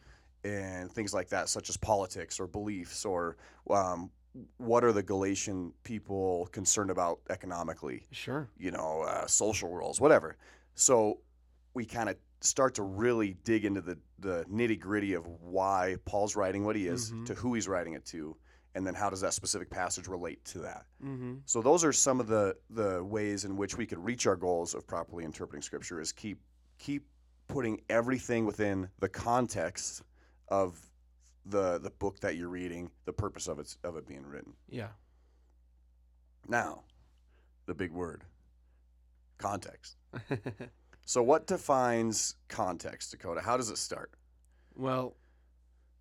[0.45, 3.37] and things like that, such as politics or beliefs, or
[3.69, 4.13] um,
[4.59, 8.05] what are the Galatian people concerned about economically?
[8.13, 8.49] Sure.
[8.59, 10.37] You know, uh, social roles, whatever.
[10.75, 11.21] So
[11.75, 16.37] we kind of start to really dig into the, the nitty gritty of why Paul's
[16.37, 17.27] writing what he is, Mhm.
[17.27, 18.37] to who he's writing it to,
[18.75, 20.87] and then how does that specific passage relate to that.
[21.03, 21.35] Mm-hmm.
[21.47, 24.75] So those are some of the the ways in which we could reach our goals
[24.75, 26.39] of properly interpreting scripture is keep
[26.79, 27.05] keep
[27.49, 30.03] putting everything within the context
[30.49, 30.79] of
[31.49, 34.53] the the book that you're reading, the purpose of it of it being written.
[34.69, 34.89] Yeah.
[36.47, 36.83] Now,
[37.67, 38.25] the big word,
[39.39, 39.97] context.
[41.09, 43.41] So what defines context, Dakota?
[43.41, 44.11] How does it start?
[44.75, 45.17] well,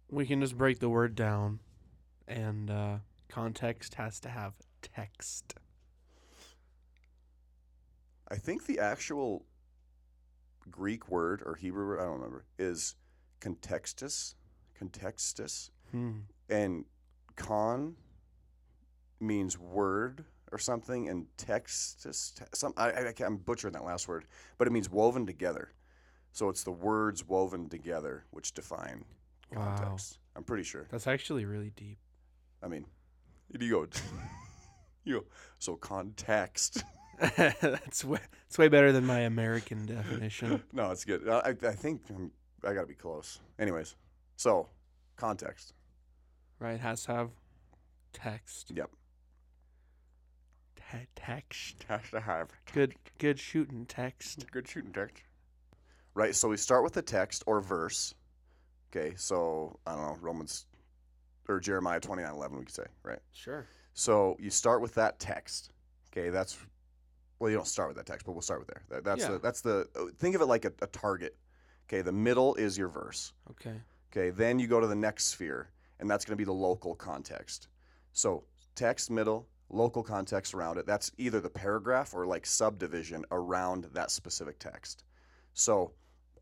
[0.09, 1.59] we can just break the word down,
[2.27, 2.97] and uh,
[3.29, 5.55] context has to have text.
[8.29, 9.45] I think the actual
[10.69, 12.95] Greek word or Hebrew word, I don't remember, is
[13.39, 14.35] contextus.
[14.77, 15.71] Contextus.
[15.91, 16.11] Hmm.
[16.49, 16.83] and
[17.37, 17.95] con
[19.21, 22.33] means word or something, and textus.
[22.35, 24.25] te- Some I, I can't, I'm butchering that last word,
[24.57, 25.71] but it means woven together.
[26.31, 29.05] So it's the words woven together which define
[29.55, 29.75] Wow.
[29.77, 30.19] context.
[30.35, 30.87] I'm pretty sure.
[30.91, 31.99] That's actually really deep.
[32.61, 32.85] I mean,
[33.57, 33.87] you go,
[35.05, 35.25] you go.
[35.59, 36.83] So context.
[37.37, 40.61] that's way, it's way better than my American definition.
[40.73, 41.27] no, it's good.
[41.29, 42.31] I, I think I'm,
[42.63, 43.39] I got to be close.
[43.57, 43.95] Anyways,
[44.37, 44.69] so
[45.17, 45.73] context.
[46.59, 46.79] Right?
[46.79, 47.29] Has to have
[48.13, 48.71] text.
[48.73, 48.89] Yep.
[50.75, 51.83] Te- text.
[51.89, 52.95] Has to have Good.
[53.17, 54.45] Good shooting text.
[54.51, 55.23] Good shooting text.
[56.13, 58.15] Right, so we start with the text or verse.
[58.89, 60.65] Okay, so I don't know, Romans
[61.47, 63.19] or Jeremiah twenty nine eleven we could say, right?
[63.33, 63.67] Sure.
[63.93, 65.71] So you start with that text.
[66.11, 66.57] Okay, that's
[67.39, 68.81] well, you don't start with that text, but we'll start with there.
[68.89, 69.33] That, that's Yeah.
[69.33, 71.35] the that's the think of it like a, a target.
[71.87, 73.33] Okay, the middle is your verse.
[73.51, 73.79] Okay.
[74.11, 76.95] Okay, then you go to the next sphere, and that's going to be the local
[76.95, 77.67] context.
[78.13, 78.43] So
[78.75, 80.85] text, middle, local context around it.
[80.85, 85.03] That's either the paragraph or like subdivision around that specific text.
[85.53, 85.91] So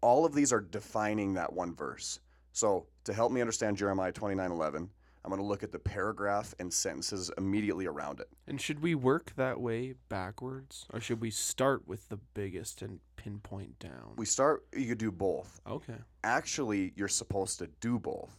[0.01, 2.19] all of these are defining that one verse.
[2.51, 4.89] So to help me understand Jeremiah 29:11,
[5.25, 8.29] I'm going to look at the paragraph and sentences immediately around it.
[8.45, 12.99] And should we work that way backwards, or should we start with the biggest and
[13.15, 14.13] pinpoint down?
[14.17, 15.59] We start, you could do both.
[15.67, 15.95] okay.
[16.23, 18.37] Actually, you're supposed to do both.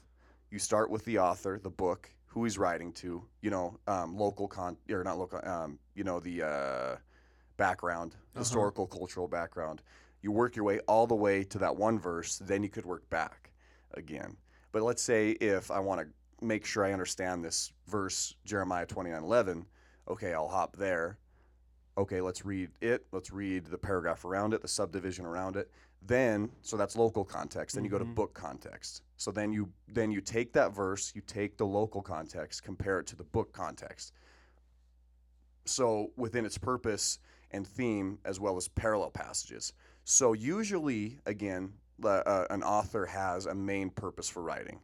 [0.53, 4.47] You start with the author, the book, who he's writing to, you know, um, local
[4.47, 6.97] con, or not local, um, you know, the uh,
[7.57, 9.83] background, historical, cultural background.
[10.23, 13.11] You work your way all the way to that one verse, then you could work
[13.11, 13.51] back
[13.95, 14.37] again.
[14.71, 16.07] But let's say if I want to
[16.41, 19.67] make sure I understand this verse, Jeremiah 29 11,
[20.09, 21.19] okay, I'll hop there.
[21.99, 23.07] Okay, let's read it.
[23.13, 25.71] Let's read the paragraph around it, the subdivision around it.
[26.03, 27.75] Then, so that's local context.
[27.75, 29.03] Then you go to book context.
[29.17, 33.07] So then you then you take that verse, you take the local context, compare it
[33.09, 34.13] to the book context.
[35.65, 37.19] So within its purpose
[37.51, 39.73] and theme, as well as parallel passages.
[40.05, 44.81] So usually, again, the, uh, an author has a main purpose for writing.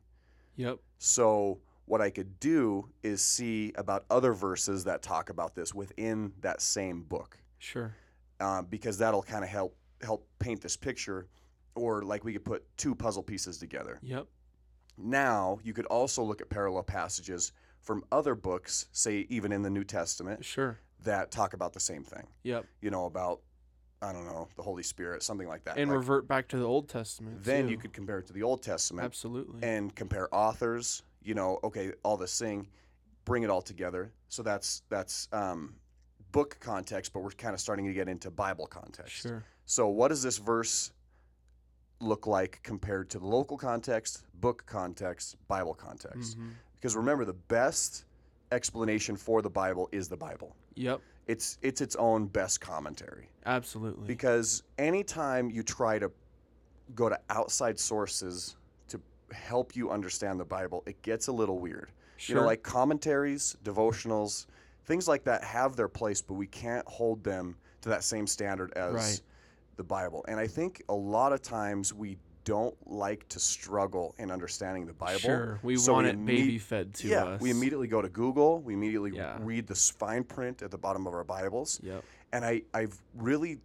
[0.56, 0.78] Yep.
[0.98, 6.32] So what I could do is see about other verses that talk about this within
[6.40, 7.94] that same book, Sure.
[8.40, 11.28] uh, because that'll kind of help help paint this picture,
[11.74, 13.98] or like we could put two puzzle pieces together.
[14.02, 14.26] Yep.
[14.98, 19.70] Now you could also look at parallel passages from other books, say even in the
[19.70, 20.78] New Testament, Sure.
[21.04, 22.26] that talk about the same thing.
[22.44, 22.66] Yep.
[22.80, 23.40] You know about
[24.02, 25.78] I don't know the Holy Spirit, something like that.
[25.78, 27.44] And Like, revert back to the Old Testament.
[27.44, 27.70] then too.
[27.70, 29.04] you could compare it to the Old Testament.
[29.04, 29.62] absolutely.
[29.62, 31.02] and compare authors.
[31.22, 32.66] You know, okay, all this thing,
[33.24, 34.12] bring it all together.
[34.28, 35.76] So that's that's um,
[36.32, 39.12] book context, but we're kind of starting to get into Bible context.
[39.22, 39.44] sure.
[39.66, 40.90] So what does this verse
[42.00, 46.36] look like compared to the local context, book context, Bible context?
[46.38, 46.50] Mhm.
[46.74, 48.04] Because remember, the best
[48.50, 50.56] explanation for the Bible is the Bible.
[50.74, 51.00] Yep.
[51.26, 53.28] It's it's its own best commentary.
[53.46, 54.06] Absolutely.
[54.06, 56.10] Because anytime you try to
[56.94, 58.56] go to outside sources
[58.88, 59.00] to
[59.32, 61.90] help you understand the Bible, it gets a little weird.
[62.16, 62.36] Sure.
[62.36, 64.46] You know, like commentaries, devotionals,
[64.84, 68.72] things like that have their place, but we can't hold them to that same standard
[68.74, 69.22] as Right.
[69.76, 70.24] the Bible.
[70.28, 74.92] And I think a lot of times we don't like to struggle in understanding the
[74.92, 75.20] Bible.
[75.20, 75.60] Sure.
[75.62, 77.40] We So want it imme- baby fed to yeah, us.
[77.40, 78.60] we immediately go to Google.
[78.60, 79.36] We immediately Yeah.
[79.40, 82.04] read the fine print at the bottom of our Bibles Yep.
[82.32, 83.60] and I, I've really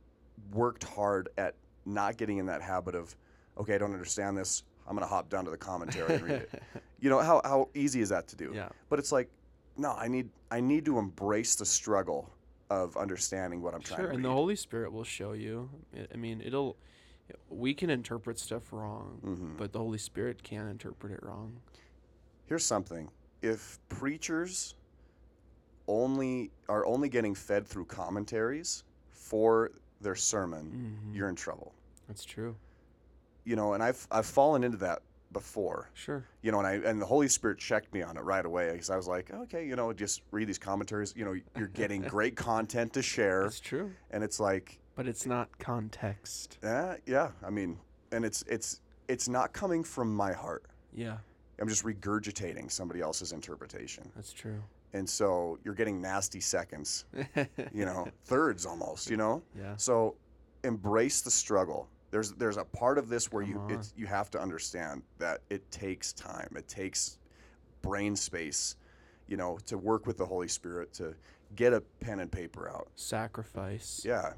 [0.52, 3.16] worked hard at not getting in that habit of,
[3.58, 4.64] okay, I don't understand this.
[4.88, 6.62] I'm gonna hop down to the commentary and read it.
[7.00, 8.52] You know how how easy is that to do?
[8.56, 8.70] Yeah.
[8.90, 9.30] But it's like,
[9.78, 12.32] no, I need I need to embrace the struggle
[12.72, 14.10] of understanding what I'm trying to Sure.
[14.12, 14.26] And read.
[14.26, 15.70] the Holy Spirit will show you.
[16.12, 16.76] I mean, it'll.
[17.50, 19.58] We can interpret stuff wrong, Mm-hmm.
[19.58, 21.58] but the Holy Spirit can't interpret it wrong.
[22.46, 23.10] Here's something:
[23.42, 24.76] if preachers
[25.88, 31.16] only are only getting fed through commentaries for their sermon, Mhm.
[31.16, 31.74] you're in trouble.
[32.08, 32.56] That's true.
[33.46, 35.02] You know, and I've I've fallen into that
[35.34, 35.90] before.
[35.94, 36.24] Sure.
[36.42, 38.90] you know, and I and the Holy Spirit checked me on it right away because
[38.90, 41.14] I was like, okay, you know, just read these commentaries.
[41.18, 43.92] You know, you're getting great content to share, That's true.
[44.12, 46.58] and it's like, But it's not context.
[46.64, 47.78] eh, yeah, I mean,
[48.12, 50.64] and it's it's it's not coming from my heart.
[50.94, 51.18] Yeah.
[51.62, 54.62] I'm just regurgitating somebody else's interpretation, That's true.
[54.94, 57.06] and so you're getting nasty seconds,
[57.74, 59.42] you know, thirds almost, you know.
[59.58, 59.76] Yeah.
[59.78, 60.16] So
[60.64, 61.88] embrace the struggle.
[62.12, 65.42] There's there's a part of this where you Come it's, you have to understand that
[65.50, 66.50] it takes time.
[66.56, 67.18] It takes
[67.82, 68.76] brain space,
[69.28, 71.16] you know, to work with the Holy Spirit to
[71.56, 72.88] get a pen and paper out.
[72.96, 74.02] Sacrifice.
[74.06, 74.34] Yeah.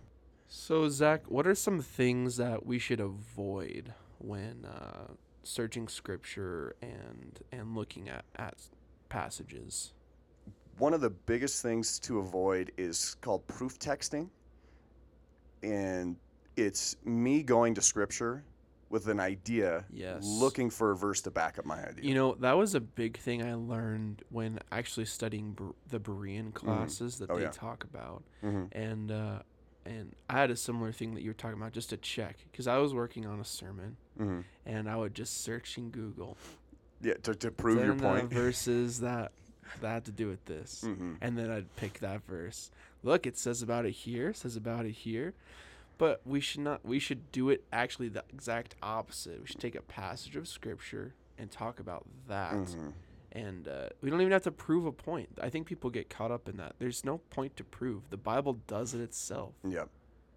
[0.52, 7.40] So Zach, what are some things that we should avoid when uh, searching Scripture and
[7.52, 8.56] and looking at at
[9.10, 9.94] passages?
[10.80, 14.30] One of the biggest things to avoid is called proof texting.
[15.62, 16.16] And
[16.56, 18.46] it's me going to scripture
[18.90, 20.24] with an idea, Yes.
[20.24, 22.06] looking for a verse to back up my idea.
[22.06, 26.54] You know, that was a big thing I learned when actually studying Ber- the Berean
[26.54, 27.52] classes that Oh, they yeah.
[27.52, 28.70] talk about, Mhm.
[28.72, 29.40] and uh,
[29.86, 32.68] and I had a similar thing that you were talking about just to check because
[32.68, 34.44] I was working on a sermon Mhm.
[34.66, 36.38] and I would just search in Google
[37.02, 38.30] Yeah, to, to prove your then, point.
[38.34, 39.32] verses that
[39.82, 41.18] that had to do with this, Mhm.
[41.22, 42.72] and then I'd pick that verse.
[43.04, 45.34] Look, it says about it here, says about it here.
[46.00, 46.84] But we should not.
[46.84, 49.42] We should do it actually the exact opposite.
[49.42, 52.94] We should take a passage of scripture and talk about that Mhm.
[53.32, 55.30] And uh, we don't even have to prove a point.
[55.42, 56.76] I think people get caught up in that.
[56.80, 58.10] There's no point to prove.
[58.10, 59.54] The Bible does it itself.
[59.68, 59.86] Yeah.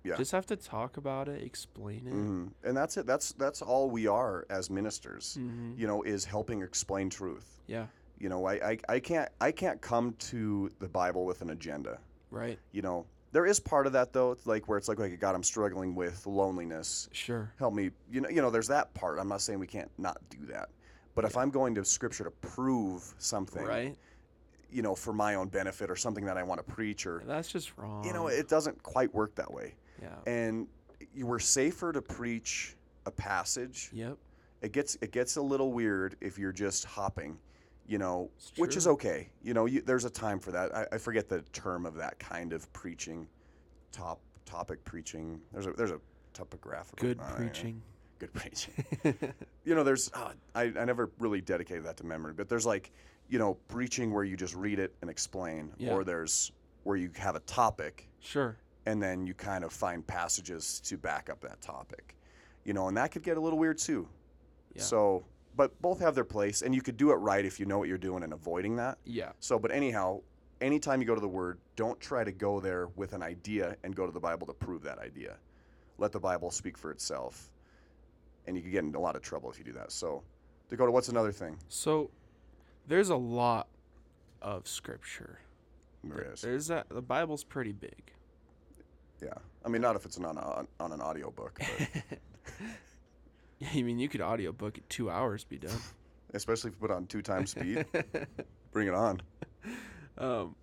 [0.04, 0.16] Yeah.
[0.16, 2.10] Just have to talk about it, explain it.
[2.12, 3.06] hmm And that's it.
[3.06, 5.38] That's that's all we are as ministers.
[5.40, 5.78] Mhm.
[5.78, 7.60] You know, is helping explain truth.
[7.68, 7.86] Yeah,
[8.18, 11.98] You know, I, I I can't I can't come to the Bible with an agenda.
[12.30, 12.58] right.
[12.72, 15.44] You know, there is part of that though, like where it's like, like God, I'm
[15.44, 17.08] struggling with loneliness.
[17.12, 17.52] Sure.
[17.58, 17.90] Help me.
[18.10, 19.18] You know, you know, there's that part.
[19.20, 20.68] I'm not saying we can't not do that,
[21.14, 23.96] But if I'm going to scripture to prove something, Right?
[24.70, 27.52] you know, for my own benefit or something that I want to preach or That's
[27.52, 28.04] just wrong.
[28.04, 29.74] you know, it doesn't quite work that way.
[30.00, 30.08] yeah.
[30.26, 30.66] And
[31.14, 33.90] you were safer to preach a passage.
[33.92, 34.16] Yep.
[34.62, 37.36] It gets it gets a little weird if you're just hopping,
[37.86, 39.28] you know, which is okay.
[39.42, 40.74] You know, you, there's a time for that.
[40.74, 43.26] I, I forget the term of that kind of preaching,
[43.90, 45.40] top topic preaching.
[45.52, 46.00] There's a there's a
[46.32, 47.82] topographical Good preaching.
[48.22, 48.72] Good preaching.
[49.64, 52.92] you know, there's uh, I I never really dedicated that to memory, but there's like
[53.28, 55.90] you know preaching where you just read it and explain, Yeah.
[55.92, 56.52] or there's
[56.84, 58.56] where you have a topic Sure.
[58.86, 62.14] and then you kind of find passages to back up that topic.
[62.64, 64.08] You know, and that could get a little weird too.
[64.76, 64.82] Yeah.
[64.82, 65.24] So,
[65.56, 67.88] but both have their place, and you could do it right if you know what
[67.88, 68.98] you're doing and avoiding that.
[69.04, 69.32] Yeah.
[69.40, 70.20] So, but anyhow,
[70.60, 73.96] anytime you go to the Word, don't try to go there with an idea and
[73.96, 75.38] go to the Bible to prove that idea.
[75.98, 77.50] Let the Bible speak for itself,
[78.46, 79.92] and you could get in a lot of trouble if you do that.
[79.92, 80.22] So,
[80.68, 81.58] Dakota, what's another thing?
[81.68, 82.10] So
[82.86, 83.68] there's a lot
[84.40, 85.38] of scripture.
[86.04, 86.40] There is.
[86.40, 88.12] There's that the Bible's pretty big.
[89.22, 89.34] Yeah.
[89.64, 91.60] I mean, not if it's on, a, on an audiobook,
[93.60, 95.78] yeah, I mean, you could audiobook it 2 hours be done.
[96.34, 97.84] especially if you put on two times speed.
[98.72, 99.20] Bring it on.
[100.18, 100.54] Um,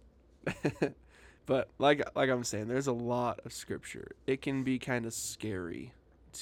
[1.45, 4.11] but like like I'm saying, there's a lot of scripture.
[4.27, 5.93] It can be kind of scary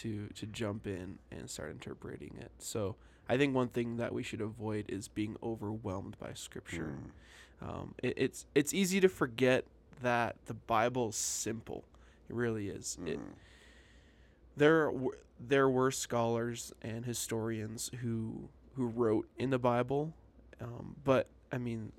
[0.01, 2.51] to to jump in and start interpreting it.
[2.59, 2.95] So
[3.29, 6.93] I think one thing that we should avoid is being overwhelmed by scripture.
[7.61, 9.65] Um, it, it's it's easy to forget
[10.01, 11.83] that the Bible is simple.
[12.29, 12.97] It really is.
[13.05, 13.19] It,
[14.55, 20.13] there w- there were scholars and historians who who wrote in the Bible,
[20.61, 21.91] um, but I mean,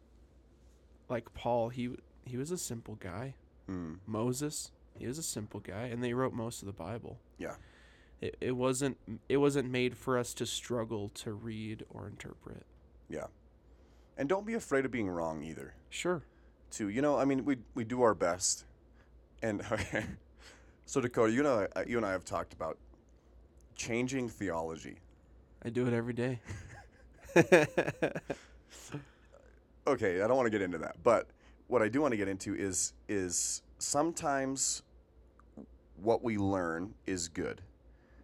[1.08, 1.90] like Paul, he
[2.24, 3.34] he was a simple guy.
[3.68, 3.98] Mm.
[4.06, 7.18] Moses, he was a simple guy, and they wrote most of the Bible.
[7.38, 7.54] Yeah.
[8.20, 8.98] It, it wasn't
[9.28, 12.64] it wasn't made for us to struggle to read or interpret.
[13.08, 13.26] Yeah.
[14.16, 15.74] And don't be afraid of being wrong either.
[15.90, 16.22] Sure.
[16.70, 16.88] Too.
[16.88, 18.64] You know, I mean, we we do our best.
[19.42, 19.62] And
[20.84, 22.76] so Dakota, you know, uh, you and I have talked about
[23.76, 24.96] changing theology.
[25.64, 26.40] I do it every day.
[29.88, 31.28] Okay, I don't want to get into that, but
[31.66, 34.82] what I do want to get into is is sometimes
[36.02, 37.62] what we learn is good,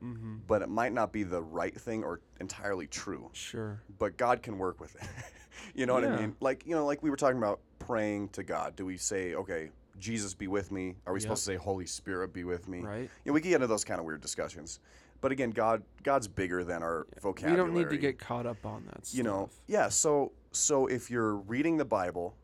[0.04, 0.36] mm-hmm.
[0.46, 3.30] but it might not be the right thing or entirely true.
[3.32, 3.80] Sure.
[3.98, 5.08] but God can work with it.
[5.74, 6.36] you know what I mean?
[6.40, 8.76] Like, you know, like we were talking about praying to God.
[8.76, 10.96] Do we say, okay, Jesus be with me?
[11.06, 11.22] Are we Yep.
[11.22, 12.80] supposed to say Holy Spirit be with me?
[12.80, 13.02] Right.
[13.02, 14.80] You know, we can get into those kind of weird discussions.
[15.20, 17.62] But again, God God's bigger than our We vocabulary.
[17.62, 19.16] We don't need to get caught up on that stuff.
[19.16, 22.34] you know, yeah, so so if you're reading the Bible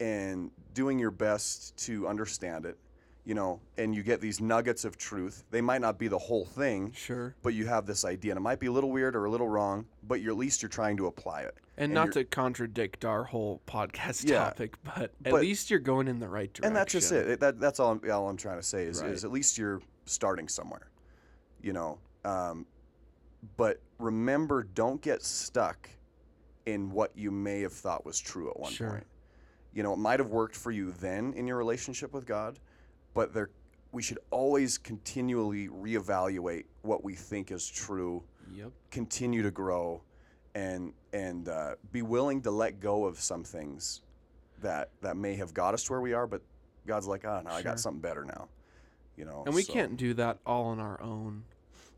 [0.00, 2.76] and doing your best to understand it,
[3.26, 6.44] you know, and you get these nuggets of truth, they might not be the whole
[6.44, 7.34] thing, Sure.
[7.42, 9.48] but you have this idea and it might be a little weird or a little
[9.48, 13.04] wrong but you're at least you're trying to apply it And, And not to contradict
[13.04, 16.66] our whole podcast Yeah, topic, but at but- least you're going in the right direction.
[16.66, 19.02] and that's just it It- that, that's all I'm, all I'm trying to say is,
[19.02, 19.10] Right.
[19.10, 20.88] is at least you're starting somewhere
[21.60, 22.64] you know um,
[23.56, 25.90] but remember don't get stuck
[26.66, 28.90] in what you may have thought was true at one Sure.
[28.90, 29.06] point
[29.74, 32.60] you know it might have worked for you then in your relationship with god
[33.16, 33.50] but there
[33.92, 38.22] we should always continually reevaluate what we think is true
[38.54, 38.70] Yep.
[38.92, 40.02] continue to grow
[40.54, 44.02] and and uh, be willing to let go of some things
[44.62, 46.42] that that may have got us to where we are but
[46.86, 48.46] god's like ah no i got something better now
[49.16, 51.44] you know And we so- can't do that all on our own.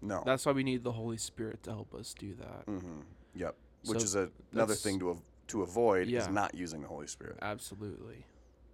[0.00, 2.66] no That's why we need the Holy Spirit to help us do that.
[2.66, 3.00] Mm-hmm.
[3.34, 3.54] yep
[3.84, 7.38] which is a, another thing to av- to avoid is not using the holy spirit
[7.42, 8.24] Absolutely.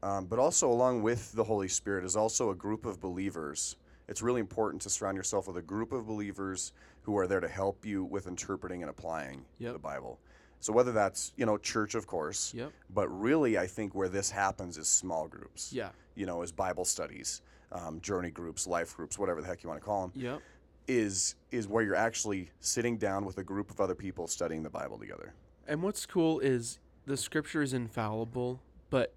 [0.05, 3.76] Um, but also, along with the Holy Spirit, is also a group of believers.
[4.07, 7.48] It's really important to surround yourself with a group of believers who are there to
[7.48, 9.72] help you with interpreting and applying Yep.
[9.72, 10.20] the Bible.
[10.61, 12.70] So whether that's you know church, of course, Yep.
[12.90, 15.72] but really, I think where this happens is small groups.
[15.72, 15.88] Yeah.
[16.16, 17.40] You know, is Bible studies,
[17.72, 20.22] um, journey groups, life groups, whatever the heck you want to call them.
[20.22, 20.42] Yep.
[20.86, 24.68] Is is where you're actually sitting down with a group of other people studying the
[24.70, 25.32] Bible together.
[25.66, 29.14] And what's cool is the scripture is infallible, but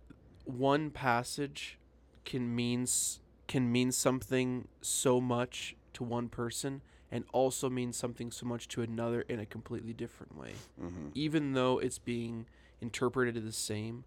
[0.47, 1.77] one passage
[2.25, 2.85] can mean
[3.47, 6.81] can mean something so much to one person
[7.11, 10.51] and also mean something so much to another in a completely different way.
[10.81, 11.09] Mm-hmm.
[11.13, 12.45] Even though it's being
[12.81, 14.03] interpreted the same,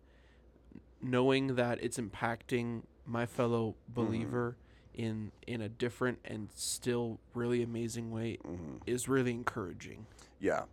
[1.03, 4.57] knowing that it's impacting my fellow believer
[4.95, 8.77] in in a different and still really amazing way Mm-hmm.
[8.87, 10.07] is really encouraging.
[10.39, 10.65] Yeah,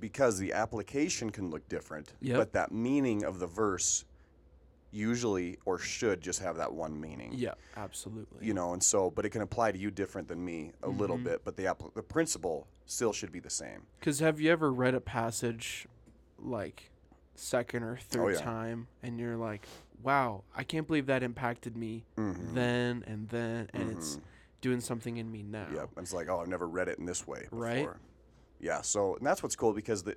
[0.00, 2.36] because the application can look different, Yep.
[2.38, 4.04] but that meaning of the verse
[4.90, 7.32] usually or should just have that one meaning.
[7.34, 8.46] Yeah, absolutely.
[8.46, 11.18] You know, and so, but it can apply to you different than me a little
[11.18, 11.24] Mhm.
[11.24, 13.82] bit, but the app- the principle still should be the same.
[14.00, 15.86] Because have you ever read a passage
[16.38, 16.90] like
[17.34, 18.40] second or third Oh, yeah.
[18.40, 19.66] time and you're like,
[20.02, 22.54] wow, I can't believe that impacted me Mm-hmm.
[22.54, 24.18] then and then and it's
[24.60, 25.68] doing something in me now.
[25.72, 25.90] Yep.
[25.96, 27.58] And it's like, oh, I've never read it in this way before.
[27.58, 27.88] Right.
[28.58, 28.80] Yeah.
[28.80, 30.16] So and that's what's cool because the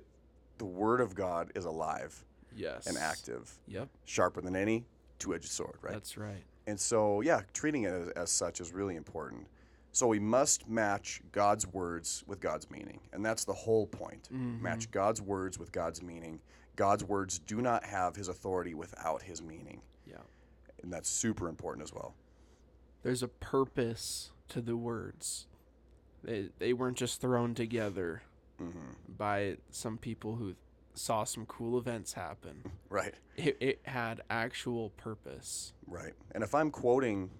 [0.58, 2.24] the word of God is alive
[2.56, 2.86] Yes.
[2.86, 3.88] and active, Yep.
[4.04, 4.84] sharper than any
[5.18, 5.92] two-edged sword, right?
[5.92, 6.42] That's right.
[6.66, 9.46] And so, yeah, treating it as, as such is really important.
[9.92, 13.00] So we must match God's words with God's meaning.
[13.12, 14.28] And that's the whole point.
[14.30, 16.40] Match God's words with God's meaning.
[16.76, 19.82] God's words do not have his authority without his meaning.
[20.06, 20.16] Yeah.
[20.82, 22.14] And that's super important as well.
[23.02, 25.46] There's a purpose to the words.
[26.24, 28.22] They they weren't just thrown together
[28.60, 29.12] Mm-hmm.
[29.18, 30.54] by some people who
[30.94, 32.62] saw some cool events happen.
[32.90, 33.14] Right.
[33.38, 35.72] It, it had actual purpose.
[35.86, 36.12] Right.
[36.32, 37.30] And if I'm quoting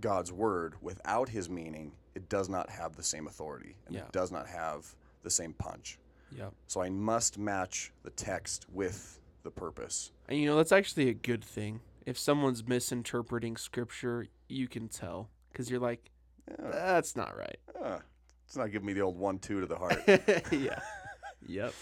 [0.00, 4.02] God's word without his meaning, it does not have the same authority and Yeah.
[4.02, 5.98] it does not have the same punch.
[6.36, 6.52] Yep.
[6.66, 10.12] So I must match the text with the purpose.
[10.28, 11.80] And you know, that's actually a good thing.
[12.04, 16.10] If someone's misinterpreting scripture, you can tell because you're like,
[16.58, 17.58] that's not right.
[17.82, 18.00] Uh,
[18.46, 20.02] it's not giving me the old one two to the heart.
[20.52, 20.80] yeah.
[21.46, 21.72] Yep.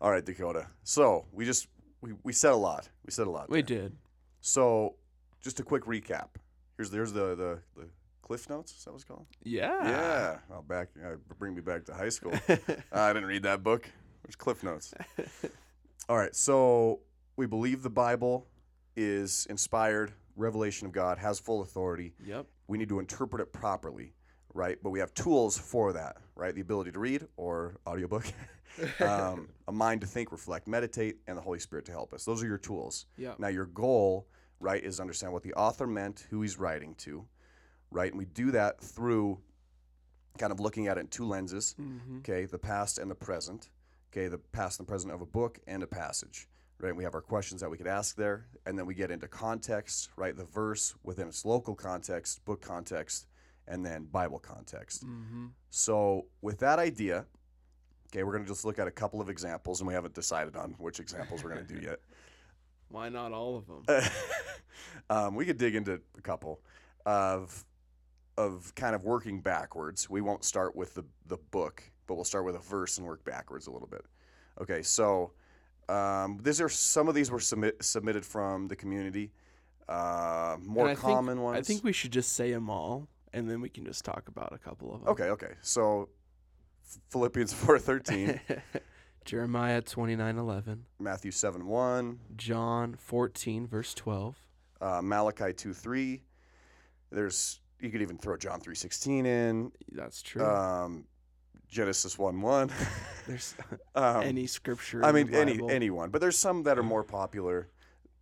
[0.00, 0.66] All right, Dakota.
[0.84, 1.68] So we just
[2.00, 2.88] we, we said a lot.
[3.04, 3.48] We said a lot.
[3.48, 3.82] We there.
[3.82, 3.96] did.
[4.40, 4.96] So
[5.42, 6.28] just a quick recap.
[6.76, 7.88] Here's there's the the, the
[8.22, 8.72] cliff notes.
[8.72, 9.26] Is that what it's called?
[9.42, 9.72] Yeah.
[9.84, 10.38] Yeah.
[10.52, 12.32] Oh, back uh, bring me back to high school.
[12.92, 13.88] I didn't read that book.
[14.24, 14.92] There's cliff notes.
[16.08, 16.34] All right.
[16.34, 17.00] So
[17.36, 18.46] we believe the Bible
[18.96, 22.14] is inspired, revelation of God, has full authority.
[22.24, 22.46] Yep.
[22.66, 24.12] we need to interpret it properly,
[24.56, 24.78] right?
[24.82, 26.54] But we have tools for that, right?
[26.54, 28.24] The ability to read or audiobook,
[29.00, 32.24] um, a mind to think, reflect, meditate, and the Holy Spirit to help us.
[32.24, 33.06] Those are your tools.
[33.16, 33.34] Yeah.
[33.38, 34.26] Now, your goal,
[34.60, 37.24] right, is to understand what the author meant, who he's writing to,
[37.90, 38.10] right?
[38.10, 39.38] And we do that through
[40.38, 42.18] kind of looking at it in two lenses, Mm-hmm.
[42.18, 42.44] okay?
[42.46, 43.70] The past and the present,
[44.12, 44.28] okay?
[44.28, 46.48] The past and the present of a book and a passage.
[46.78, 49.26] Right, we have our questions that we could ask there, and then we get into
[49.28, 50.36] context, right?
[50.36, 53.26] The verse within its local context, book context,
[53.68, 55.04] and then Bible context.
[55.04, 55.46] Mm-hmm.
[55.70, 57.26] So, with that idea,
[58.08, 60.56] okay, we're going to just look at a couple of examples, and we haven't decided
[60.56, 62.00] on which examples we're going to do yet.
[62.88, 64.10] Why not all of them?
[65.10, 66.60] um, we could dig into a couple
[67.04, 67.64] of
[68.38, 70.10] of kind of working backwards.
[70.10, 73.24] We won't start with the the book, but we'll start with a verse and work
[73.24, 74.04] backwards a little bit.
[74.60, 75.32] Okay, so
[75.88, 79.32] um, these are some of these were submit, submitted from the community.
[79.88, 81.58] Uh, more common think, ones.
[81.58, 84.52] I think we should just say them all, and then we can just talk about
[84.52, 85.08] a couple of them.
[85.10, 85.54] Okay, okay.
[85.62, 86.08] So
[87.10, 88.40] Philippians four thirteen,
[89.24, 94.36] Jeremiah twenty nine eleven, Matthew seven one, John fourteen verse twelve.
[94.80, 96.22] uh, Malachi two three.
[97.10, 99.72] There's you could even throw John three sixteen in.
[99.92, 100.44] That's true.
[100.44, 101.04] Um,
[101.68, 102.70] Genesis one one.
[103.26, 103.54] There's
[103.94, 105.04] um, any scripture.
[105.04, 107.68] I mean any anyone, but there's some that are more popular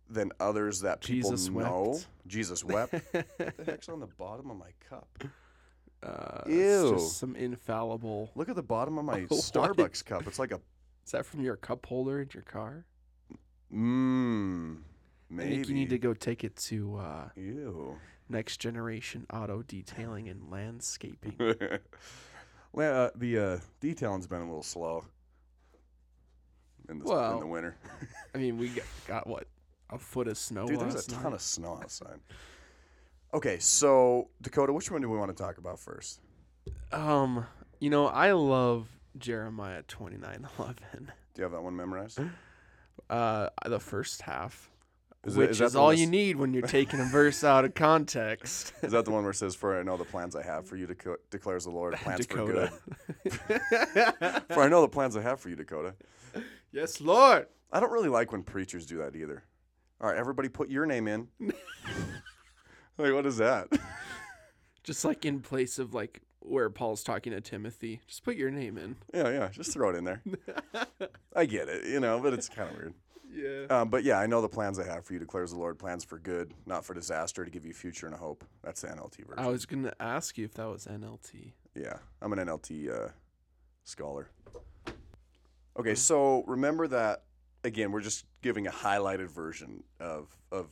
[0.09, 1.91] than others that people Jesus know.
[1.93, 2.07] wept.
[2.27, 2.93] Jesus wept.
[3.11, 5.07] what the heck's on the bottom of my cup?
[6.03, 6.49] Uh, it's
[6.83, 6.91] Ew.
[6.95, 8.29] just some infallible.
[8.35, 9.39] Look at the bottom of my What?
[9.41, 10.27] Starbucks cup.
[10.27, 10.59] It's like a
[11.05, 12.85] Is that from your cup holder in your car?
[13.73, 14.77] mmm.
[14.77, 15.49] I Maybe.
[15.55, 17.97] think you need to go take it to uh, Ew.
[18.29, 21.35] Next Generation Auto Detailing and Landscaping.
[22.71, 25.03] well, uh, the uh, detailing's been a little slow
[26.89, 27.75] in, this, in Well, the winter.
[28.33, 29.47] I mean, we got, got what
[29.89, 32.19] a foot of snow Dude, there's a ton of snow outside.
[33.33, 36.21] Okay, so Dakota, which one do we want to talk about first?
[36.91, 37.45] Um,
[37.79, 41.11] you know, I love Jeremiah twenty nine eleven.
[41.33, 42.19] Do you have that one memorized?
[43.09, 44.71] Uh, the first half,
[45.25, 47.73] Is which is is, that all you need when you're taking a verse out of
[47.73, 48.73] context.
[48.81, 50.77] Is that the one where it says, "For I know the plans I have for
[50.77, 52.69] you, deco- declares the Lord, plans for good."
[54.49, 55.93] for I know the plans I have for you, Dakota.
[56.71, 57.47] yes, Lord.
[57.71, 59.43] I don't really like when preachers do that either.
[60.01, 61.27] All right, everybody, put your name in.
[62.97, 63.67] like, what is that?
[64.83, 68.77] Just like in place of like where Paul's talking to Timothy, just put your name
[68.77, 68.97] in.
[69.11, 70.21] yeah, yeah, just throw it in there.
[71.35, 72.93] I get it, you know, but it's kind of weird.
[73.33, 73.65] Yeah.
[73.71, 76.03] Um, but yeah, I know the plans I have for you, declares the Lord, plans
[76.03, 78.43] for good, not for disaster, to give you future and a hope.
[78.63, 79.43] That's the NLT version.
[79.43, 81.53] I was gonna ask you if that was NLT.
[81.73, 83.09] Yeah, I'm an NLT uh,
[83.85, 84.29] scholar.
[85.79, 87.23] Okay, so remember that
[87.65, 87.91] again.
[87.91, 90.67] We're just giving a highlighted version of of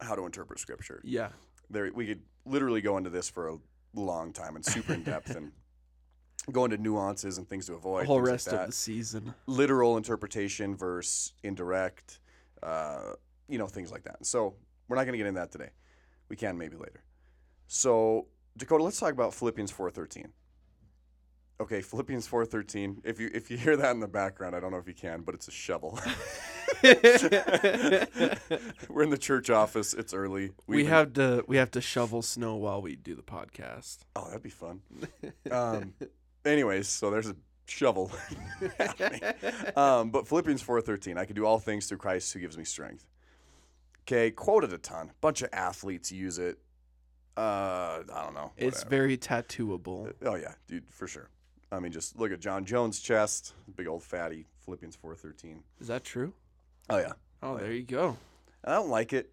[0.00, 1.00] how to interpret scripture.
[1.04, 1.28] Yeah.
[1.70, 3.58] There, we could literally go into this for a
[3.94, 5.52] long time and super in depth and
[6.52, 8.02] go into nuances and things to avoid.
[8.02, 9.34] The whole things like rest of the season.
[9.46, 12.20] literal interpretation versus indirect,
[12.62, 13.12] uh,
[13.48, 14.24] you know, things like that.
[14.24, 14.54] So
[14.88, 15.70] we're not going to get into that today.
[16.28, 17.02] We can maybe later.
[17.66, 20.32] So Dakota, let's talk about Philippians four thirteen.
[21.60, 23.00] Okay, Philippians four thirteen.
[23.04, 25.22] If you if you hear that in the background, I don't know if you can,
[25.22, 25.98] but it's a shovel.
[26.82, 26.92] We're
[29.02, 29.92] in the church office.
[29.92, 30.52] It's early.
[30.68, 33.98] we been- have to we have to shovel snow while we do the podcast.
[34.14, 34.82] Oh, that'd be fun.
[35.50, 35.94] Um,
[36.44, 37.34] anyways, so there's a
[37.66, 38.12] shovel.
[39.76, 41.18] um, but Philippians four thirteen.
[41.18, 43.04] I can do all things through Christ who gives me strength.
[44.02, 45.10] Okay, quoted a ton.
[45.20, 46.58] Bunch of athletes use it.
[47.36, 48.52] Uh, I don't know.
[48.56, 50.12] It's very tattooable.
[50.24, 51.30] Oh yeah, dude, for sure.
[51.70, 54.46] I mean, just look at Jon Jones' chest, big old fatty.
[54.64, 55.62] Philippians four thirteen.
[55.80, 56.32] Is that true?
[56.90, 57.12] Oh yeah,
[57.42, 58.16] Oh, there you go.
[58.64, 59.30] I don't like it.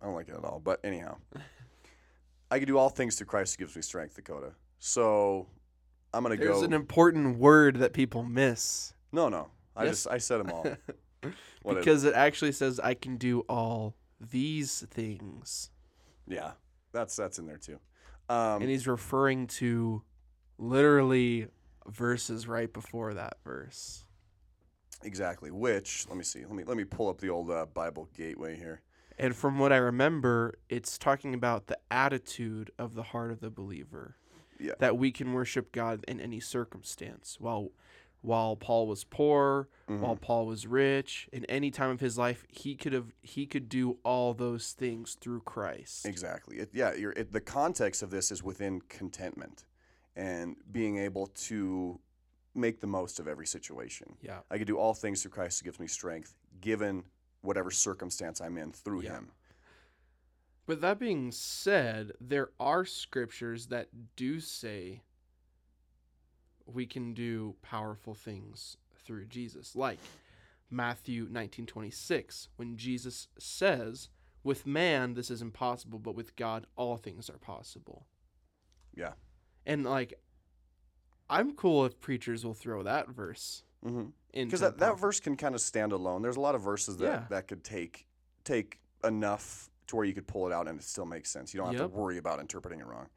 [0.00, 0.60] I don't like it at all.
[0.62, 1.16] But anyhow,
[2.50, 4.52] I can do all things through Christ who gives me strength, Dakota.
[4.78, 5.46] So
[6.12, 6.44] I'm gonna go.
[6.44, 6.64] There's go.
[6.64, 9.48] an important word that people miss no, no.
[9.76, 9.92] I Yes.
[9.92, 10.66] just I said them all.
[11.62, 15.70] What it- because it actually says I can do all these things.
[16.26, 16.52] yeah,
[16.92, 17.78] that's that's in there too.
[18.30, 20.02] Um, and he's referring to
[20.60, 21.48] literally
[21.88, 24.04] verses right before that verse.
[25.02, 25.50] exactly.
[25.50, 26.40] Which let me see.
[26.44, 28.82] Let me let me pull up the old uh, Bible Gateway here.
[29.18, 33.50] And from what I remember, it's talking about the attitude of the heart of the
[33.50, 34.16] believer.
[34.58, 34.72] Yeah.
[34.78, 37.36] That we can worship God in any circumstance.
[37.40, 37.70] While
[38.22, 40.24] while Paul was poor, while Mm-hmm.
[40.24, 43.96] Paul was rich, in any time of his life, he could have he could do
[44.04, 46.04] all those things through Christ.
[46.04, 46.58] Exactly.
[46.58, 49.64] It, yeah, you're, it, the context of this is within contentment
[50.20, 51.98] and being able to
[52.54, 54.16] make the most of every situation.
[54.20, 54.40] Yeah.
[54.50, 57.04] I can do all things through Christ who gives me strength, given
[57.40, 59.14] whatever circumstance I'm in through Yeah.
[59.14, 59.32] Him.
[60.66, 65.02] But that being said, there are scriptures that do say
[66.66, 69.74] we can do powerful things through Jesus.
[69.74, 69.98] Like
[70.68, 74.10] Matthew 19:26, when Jesus says,
[74.44, 78.06] "With man this is impossible, but with God all things are possible."
[78.94, 79.14] Yeah.
[79.66, 80.14] And like
[81.28, 84.08] I'm cool if preachers will throw that verse Mm-hmm.
[84.34, 86.20] in Because that, that verse can kind of stand alone.
[86.20, 87.24] There's a lot of verses that, Yeah.
[87.30, 88.06] that could take
[88.44, 91.54] take enough to where you could pull it out and it still makes sense.
[91.54, 91.90] You don't have Yep.
[91.92, 93.08] to worry about interpreting it wrong.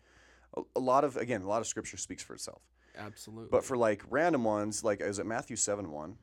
[0.55, 2.61] A, a lot of again, a lot of scripture speaks for itself.
[2.97, 3.49] Absolutely.
[3.51, 6.17] But for like random ones, like is it Matthew seven one?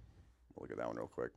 [0.57, 1.33] We'll look at that one real quick.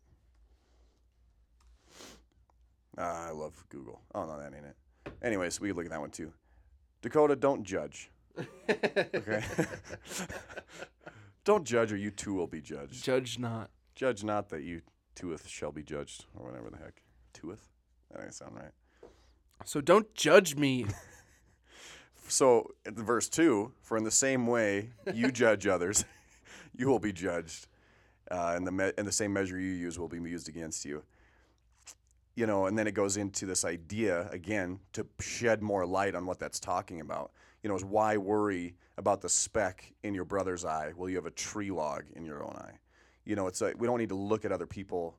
[2.97, 4.01] Ah, I love Google.
[4.13, 4.75] Oh no, that ain't it.
[5.21, 6.31] Anyways, we could look at that one too.
[7.01, 8.09] Dakota, don't judge.
[8.37, 9.43] Okay.
[11.43, 13.03] don't judge, or you too will be judged.
[13.03, 13.69] judge not.
[13.95, 14.81] Judge not that you
[15.15, 17.03] tooeth shall be judged, or whatever the heck.
[17.33, 17.69] Tooeth?
[18.09, 18.71] That doesn't sound right.
[19.65, 20.85] So don't judge me.
[22.27, 26.05] So, in the verse 2, for in the same way you judge others,
[26.75, 27.67] you will be judged.
[28.31, 31.03] Uh, and, the me- and the same measure you use will be used against you.
[32.35, 36.25] You know, and then it goes into this idea, again, to shed more light on
[36.25, 37.31] what that's talking about.
[37.63, 41.25] You know, is why worry about the speck in your brother's eye while you have
[41.25, 42.77] a tree log in your own eye?
[43.25, 45.17] You know, it's like we don't need to look at other people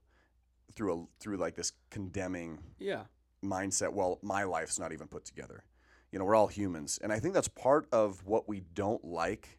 [0.75, 3.03] through a through like this condemning yeah.
[3.45, 5.65] mindset well my life's not even put together
[6.11, 9.59] you know we're all humans and i think that's part of what we don't like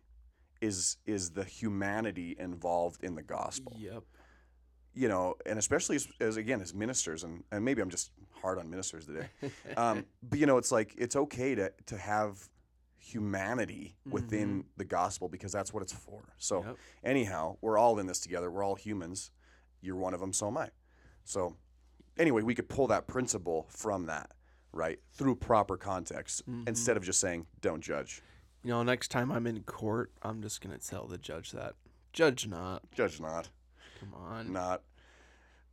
[0.62, 4.04] is is the humanity involved in the gospel Yep.
[4.94, 8.12] you know and especially as, as again as ministers and, and maybe i'm just
[8.42, 9.28] hard on ministers today
[9.78, 12.50] um, but you know it's like it's okay to to have
[13.06, 16.24] humanity within the gospel because that's what it's for.
[16.38, 16.78] So Yep.
[17.04, 18.50] anyhow we're all in this together.
[18.50, 19.32] We're all humans.
[19.82, 20.70] You're one of them so am i.
[21.24, 21.56] So
[22.18, 24.32] anyway we could pull that principle from that
[24.72, 28.22] right through proper context instead of just saying don't judge.
[28.64, 31.76] You know, next time I'm in court, I'm just gonna tell the judge that.
[32.12, 32.82] Judge not.
[32.92, 33.50] judge not.
[34.00, 34.52] Come on.
[34.52, 34.82] not.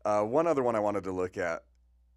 [0.05, 1.65] Uh, one other one i wanted to look at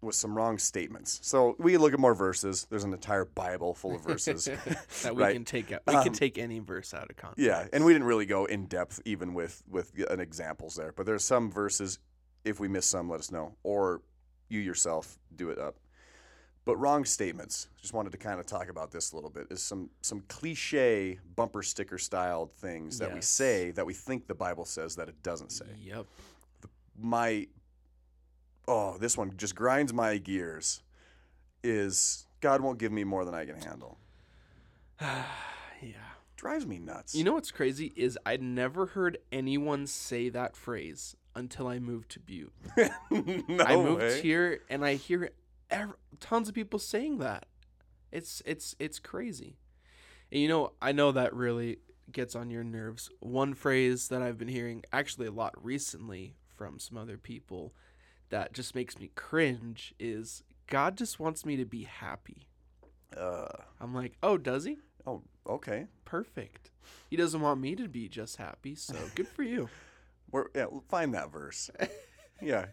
[0.06, 3.94] was some wrong statements so we look at more verses there's an entire bible full
[3.94, 4.44] of verses
[5.02, 5.34] that we right?
[5.34, 5.82] can take out.
[5.86, 7.44] We Um, can take any verse out of context.
[7.44, 11.04] Yeah, and we didn't really go in depth even with with an examples there, but
[11.06, 11.98] there's some verses.
[12.44, 14.02] If we miss some, let us know, or
[14.48, 15.76] you yourself do it up.
[16.64, 17.68] But wrong statements.
[17.80, 19.46] Just wanted to kind of talk about this a little bit.
[19.50, 24.34] Is some some cliche bumper sticker styled things that we say that we think the
[24.34, 25.66] Bible says that it doesn't say.
[25.80, 26.06] Yep.
[26.98, 27.46] My
[28.68, 30.82] oh, this one just grinds my gears.
[31.62, 33.98] Is God won't give me more than I can handle.
[35.82, 35.92] Yeah.
[36.36, 37.14] Drives me nuts.
[37.14, 42.10] You know what's crazy is I'd never heard anyone say that phrase until I moved
[42.12, 42.52] to Butte.
[43.10, 44.20] no I moved way.
[44.22, 45.30] here and I hear
[45.70, 47.46] ev- tons of people saying that.
[48.10, 49.58] It's it's it's crazy.
[50.32, 51.78] And you know, I know that really
[52.10, 53.10] gets on your nerves.
[53.20, 57.74] One phrase that I've been hearing actually a lot recently from some other people
[58.30, 62.48] that just makes me cringe is God just wants me to be happy.
[63.16, 63.48] Uh,
[63.80, 64.78] I'm like, "Oh, does he?
[65.06, 65.86] oh, okay.
[66.04, 66.70] Perfect."
[67.10, 69.68] He doesn't want me to be just happy, so good for you.
[70.30, 71.70] Where, yeah, find that verse.
[72.42, 72.66] yeah.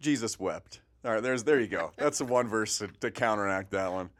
[0.00, 0.80] Jesus wept.
[1.04, 1.92] All right, there's there you go.
[1.96, 4.10] That's the one verse to, to counteract that one.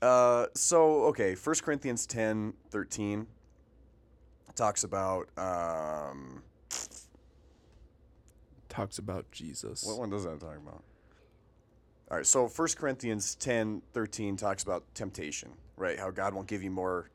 [0.00, 3.26] Uh, so okay, 1 Corinthians 10, 13
[4.54, 6.42] talks about um,
[8.70, 9.84] Talks about Jesus.
[9.84, 10.82] what one does that talk about?
[12.10, 15.98] All right, so 1 Corinthians 10, 13 talks about temptation, right?
[15.98, 17.10] How God won't give you more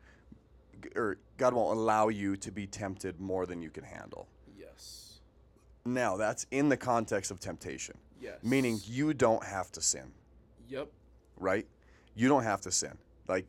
[0.95, 4.27] or God won't allow you to be tempted more than you can handle.
[4.57, 5.19] yes.
[5.85, 7.97] Now, that's in the context of temptation.
[8.21, 8.37] Yes.
[8.43, 10.11] Meaning you don't have to sin,
[10.69, 10.89] Yep.
[11.37, 11.65] right?
[12.15, 12.97] You don't have to sin.
[13.27, 13.45] Like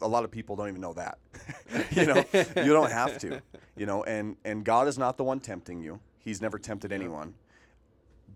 [0.00, 1.18] a lot of people don't even know that.
[1.90, 2.24] you know,
[2.56, 3.40] you don't have to.
[3.76, 6.00] You know, and and God is not the one tempting you.
[6.18, 7.34] He's never tempted anyone.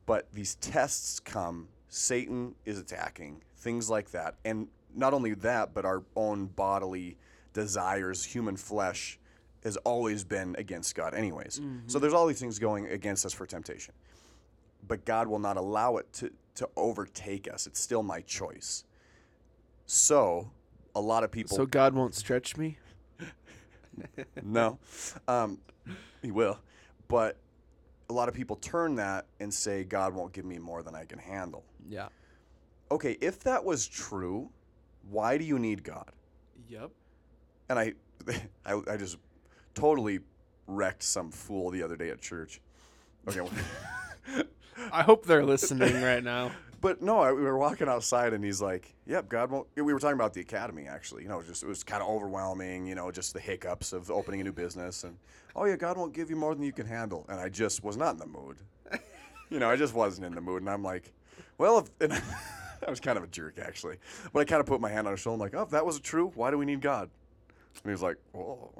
[0.07, 4.37] But these tests come, Satan is attacking, things like that.
[4.45, 7.17] And not only that, but our own bodily
[7.53, 9.19] desires, human flesh
[9.63, 11.61] has always been against God anyways.
[11.87, 13.95] So there's all these things going against us for temptation.
[14.89, 17.67] But God will not allow it to to overtake us.
[17.67, 18.85] It's still my choice.
[19.87, 20.51] So,
[20.95, 22.79] a lot of people So God won't stretch me?
[24.43, 24.79] no,
[25.29, 25.59] um,
[26.23, 26.59] he will,
[27.09, 27.37] but
[28.13, 31.07] a lot of people turn that and say God won't give me more than I
[31.07, 31.65] can handle.
[31.89, 32.09] Yeah.
[32.91, 34.51] Okay, if that was true,
[35.09, 36.13] why do you need God?
[36.69, 36.91] Yep.
[37.71, 37.95] And I,
[38.67, 39.17] I, I just
[39.75, 40.21] totally
[40.67, 42.61] wrecked some fool the other day at church.
[43.27, 43.41] Okay,
[44.93, 46.53] I hope they're listening right now.
[46.83, 50.01] but no, I, we were walking outside and he's like, "Yep, God won't." We were
[50.01, 51.23] talking about the academy actually.
[51.23, 52.87] You know, just it was kind of overwhelming.
[52.87, 55.17] You know, just the hiccups of opening a new business and
[55.55, 57.25] oh yeah, God won't give you more than you can handle.
[57.29, 58.59] And I just was not in the mood.
[59.49, 61.13] you know, I just wasn't in the mood, and I'm like,
[61.57, 62.13] well, if, and
[62.87, 63.99] I was kind of a jerk actually,
[64.33, 65.71] but I kind of put my hand on his shoulder, and I'm like, oh, if
[65.71, 67.09] that was true, why do we need God?
[67.77, 68.71] And he was like, oh.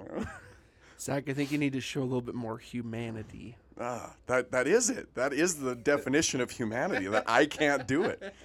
[0.99, 3.57] Zach, I think you need to show a little bit more humanity.
[3.81, 5.15] Ah, that that is it.
[5.15, 7.07] That is the definition of humanity.
[7.07, 8.35] That I can't do it.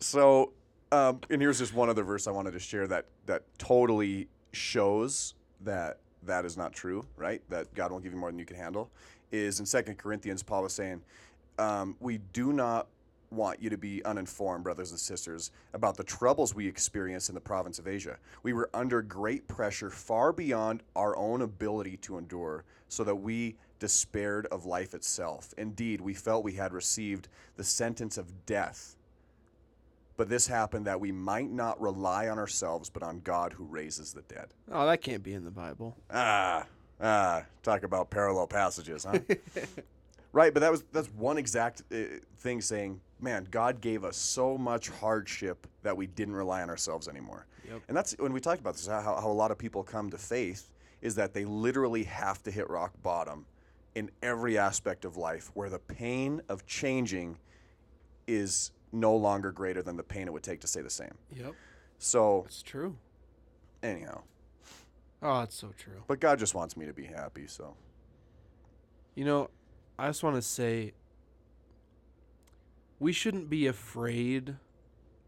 [0.00, 0.52] So,
[0.92, 5.32] um, and here's just one other verse I wanted to share that that totally shows
[5.62, 7.06] that that is not true.
[7.16, 7.40] Right?
[7.48, 8.90] That God won't give you more than you can handle.
[9.32, 11.00] Is in Second Corinthians, Paul was saying,
[11.58, 12.88] um, "We do not
[13.30, 17.40] want you to be uninformed, brothers and sisters, about the troubles we experienced in the
[17.40, 18.18] province of Asia.
[18.42, 23.56] We were under great pressure, far beyond our own ability to endure, so that we
[23.78, 25.52] despaired of life itself.
[25.58, 28.96] Indeed, we felt we had received the sentence of death.
[30.16, 34.12] But this happened that we might not rely on ourselves, but on God who raises
[34.12, 34.54] the dead.
[34.70, 35.96] Oh, that can't be in the Bible.
[36.10, 36.66] Ah,
[37.00, 39.18] ah, talk about parallel passages, huh?
[40.32, 44.56] right, but that was that's one exact uh, thing saying, man, God gave us so
[44.56, 47.46] much hardship that we didn't rely on ourselves anymore.
[47.68, 47.82] Yep.
[47.88, 50.18] And that's when we talked about this, how, how a lot of people come to
[50.18, 50.70] faith
[51.00, 53.46] is that they literally have to hit rock bottom
[53.94, 57.38] in every aspect of life where the pain of changing
[58.26, 61.14] is no longer greater than the pain it would take to stay the same.
[61.30, 61.54] Yep.
[61.98, 62.96] So, It's true.
[63.82, 64.22] anyhow,
[65.22, 66.02] Oh, it's so true.
[66.06, 67.76] but God just wants me to be happy, so
[69.14, 69.50] You know,
[69.98, 70.92] I just want to say
[72.98, 74.56] we shouldn't be afraid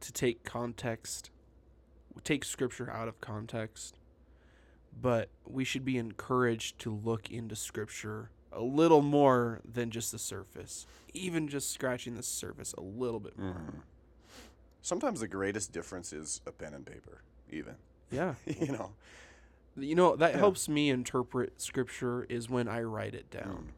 [0.00, 1.30] to take context,
[2.24, 3.98] take scripture out of context,
[5.00, 10.18] but we should be encouraged to look into scripture a little more than just the
[10.18, 13.50] surface, even just scratching the surface a little bit more.
[13.50, 13.78] Mm-hmm.
[14.82, 17.74] Sometimes the greatest difference is a pen and paper, even.
[18.10, 18.34] Yeah.
[18.46, 18.92] you know,
[19.76, 23.66] You know, that helps me interpret scripture is when I write it down.
[23.66, 23.72] Mm.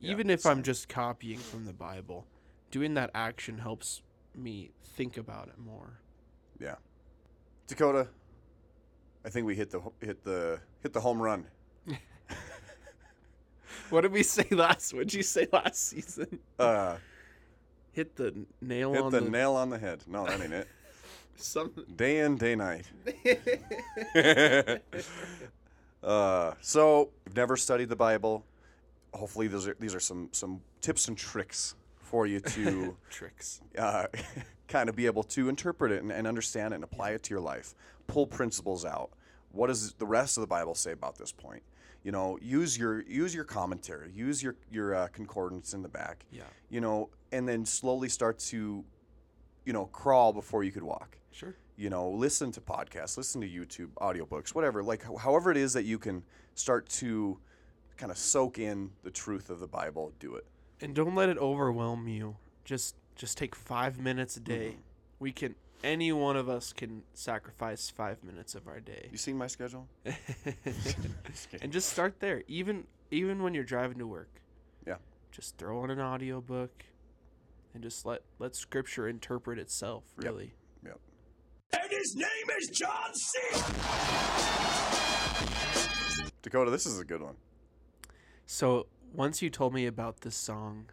[0.00, 2.26] Yeah, Even if I'm just copying from the Bible,
[2.70, 4.02] doing that action helps
[4.34, 5.98] me think about it more.
[6.60, 6.76] yeah.
[7.66, 8.08] Dakota,
[9.24, 11.46] I think we hit the hit the hit the home run.
[13.90, 14.94] What did we say last?
[14.94, 16.38] What did you say last season?
[16.58, 16.96] Uh,
[17.94, 20.00] Hit the nail hit on the the, nail on the head.
[20.08, 20.66] No, that ain't it.
[21.36, 21.72] some.
[21.94, 22.86] Day in, day night.
[26.02, 28.44] uh, so, you've never studied the Bible.
[29.12, 33.60] Hopefully, those are, these are some some tips and tricks for you to tricks.
[33.78, 34.06] uh,
[34.66, 37.30] kind of be able to interpret it and, and understand it and apply it to
[37.30, 37.76] your life.
[38.08, 39.10] Pull principles out.
[39.52, 41.62] What does the rest of the Bible say about this point?
[42.04, 46.26] You know, use your use your commentary, use your your uh, concordance in the back.
[46.30, 46.42] Yeah.
[46.68, 48.84] You know, and then slowly start to,
[49.64, 51.16] you know, crawl before you could walk.
[51.32, 51.56] Sure.
[51.76, 54.82] You know, listen to podcasts, listen to YouTube, audiobooks, whatever.
[54.82, 56.22] Like ho- however it is that you can
[56.54, 57.40] start to
[57.96, 60.46] kind of soak in the truth of the Bible, do it.
[60.80, 62.36] And don't let it overwhelm you.
[62.64, 64.76] Just just take five minutes a day.
[65.18, 65.54] We can
[65.84, 69.86] any one of us can sacrifice five minutes of our day You seen my schedule?
[71.60, 72.42] and just start there.
[72.48, 74.40] Even even when you're driving to work,
[74.86, 74.96] Yeah.
[75.30, 76.84] just throw on an audiobook
[77.74, 80.04] and just let let scripture interpret itself.
[80.18, 80.24] Yep.
[80.24, 80.54] Really.
[80.84, 80.98] Yep.
[81.74, 83.38] And his name is John C.
[86.42, 87.36] Dakota, this is a good one.
[88.46, 90.86] So once you told me about this song,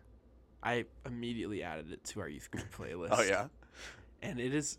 [0.63, 3.09] I immediately added it to our youth group playlist.
[3.11, 3.47] Oh yeah.
[4.21, 4.77] And it is,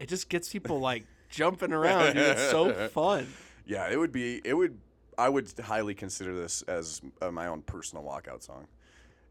[0.00, 2.14] it just gets people like jumping around.
[2.14, 2.16] Dude.
[2.18, 3.26] It's so fun.
[3.66, 4.40] Yeah, it would be.
[4.44, 4.78] It would.
[5.16, 8.66] I would highly consider this as uh, my own personal walkout song.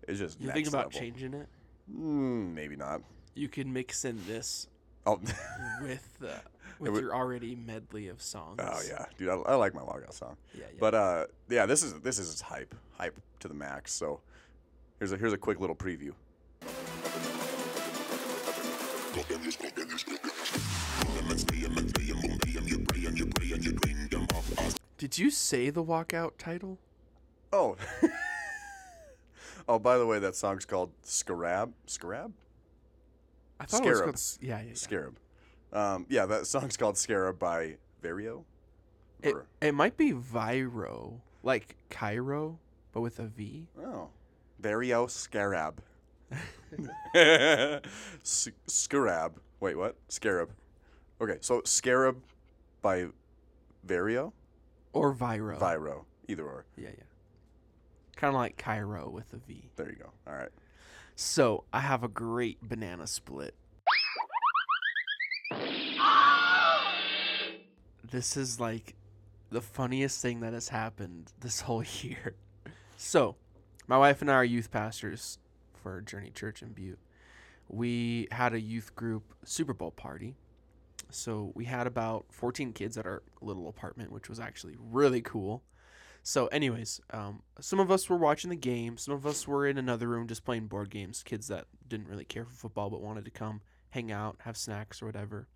[0.07, 0.39] It's just.
[0.41, 0.99] You think about level.
[0.99, 1.47] changing it?
[1.93, 3.01] Mm, maybe not.
[3.35, 4.67] You can mix in this
[5.05, 5.19] Oh.
[5.81, 6.27] with uh,
[6.79, 8.59] with would- your already medley of songs.
[8.63, 9.27] oh yeah, dude.
[9.29, 10.37] I, I like my walkout song.
[10.53, 10.77] yeah, yeah.
[10.79, 13.91] But uh, yeah, this is this is hype, hype to the max.
[13.91, 14.21] So
[14.99, 16.13] here's a here's a quick little preview.
[24.97, 26.79] Did you say the walkout title?
[27.51, 27.75] Oh.
[29.67, 31.73] oh, by the way, that song's called Scarab.
[31.85, 32.33] Scarab.
[33.59, 34.15] I thought it was Scarab.
[34.15, 34.37] called.
[34.41, 34.67] Yeah, yeah.
[34.69, 34.73] yeah.
[34.73, 35.19] Scarab.
[35.71, 38.43] Um, yeah, that song's called Scarab by Vario.
[39.21, 42.59] It, Or- it might be Viro, like Cairo,
[42.91, 43.67] but with a V.
[43.79, 44.09] oh,
[44.61, 45.81] Vario Scarab.
[47.15, 49.39] S- Scarab.
[49.59, 49.95] Wait, what?
[50.09, 50.49] Scarab.
[51.21, 52.17] Okay, so Scarab
[52.81, 53.07] by
[53.87, 54.33] Vario,
[54.93, 55.57] Or Viro.
[55.57, 56.65] Viro, either or.
[56.77, 57.03] Yeah, yeah.
[58.15, 59.69] Kind of like Cairo with a V.
[59.75, 60.09] There you go.
[60.27, 60.49] All right.
[61.15, 63.53] So I have a great banana split.
[68.09, 68.95] This is like
[69.49, 72.35] the funniest thing that has happened this whole year.
[72.97, 73.35] So,
[73.87, 75.37] my wife and I are youth pastors
[75.83, 76.99] for Journey Church in Butte.
[77.69, 80.35] We had a youth group Super Bowl party.
[81.09, 85.61] So, we had about 14 kids at our little apartment, which was actually really cool.
[86.25, 88.97] So, anyways, um, some of us were watching the game.
[88.97, 91.21] Some of us were in another room just playing board games.
[91.21, 95.01] Kids that didn't really care for football but wanted to come hang out, have snacks
[95.01, 95.47] or whatever.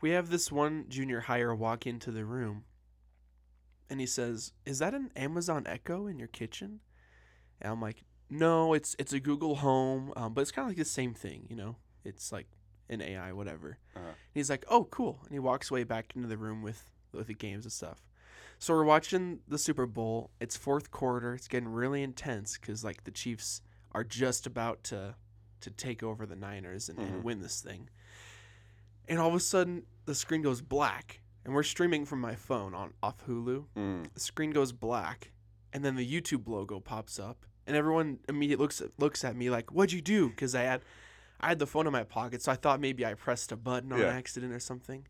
[0.00, 2.64] We have this one junior higher walk into the room,
[3.90, 6.80] and he says, "Is that an Amazon Echo in your kitchen?"
[7.60, 10.78] And I'm like, "No, it's it's a Google Home, um, but it's kind of like
[10.78, 11.76] the same thing, you know.
[12.04, 12.46] It's like
[12.88, 14.06] an AI, whatever." Uh-huh.
[14.06, 17.26] And he's like, "Oh, cool," and he walks away back into the room with with
[17.26, 18.02] the games and stuff.
[18.58, 20.30] So we're watching the Super Bowl.
[20.40, 21.34] It's fourth quarter.
[21.34, 23.60] It's getting really intense because like the Chiefs
[23.92, 25.14] are just about to
[25.60, 27.22] to take over the Niners and, and Mhm.
[27.22, 27.88] win this thing.
[29.08, 32.74] And all of a sudden, the screen goes black, and we're streaming from my phone
[32.74, 33.66] on off Hulu.
[33.76, 34.12] Mm.
[34.14, 35.32] The screen goes black,
[35.72, 39.50] and then the YouTube logo pops up, and everyone immediately looks at, looks at me
[39.50, 40.82] like, "What'd you do?" Because I had
[41.40, 43.92] I had the phone in my pocket, so I thought maybe I pressed a button
[43.92, 44.06] on Yeah.
[44.06, 45.06] accident or something.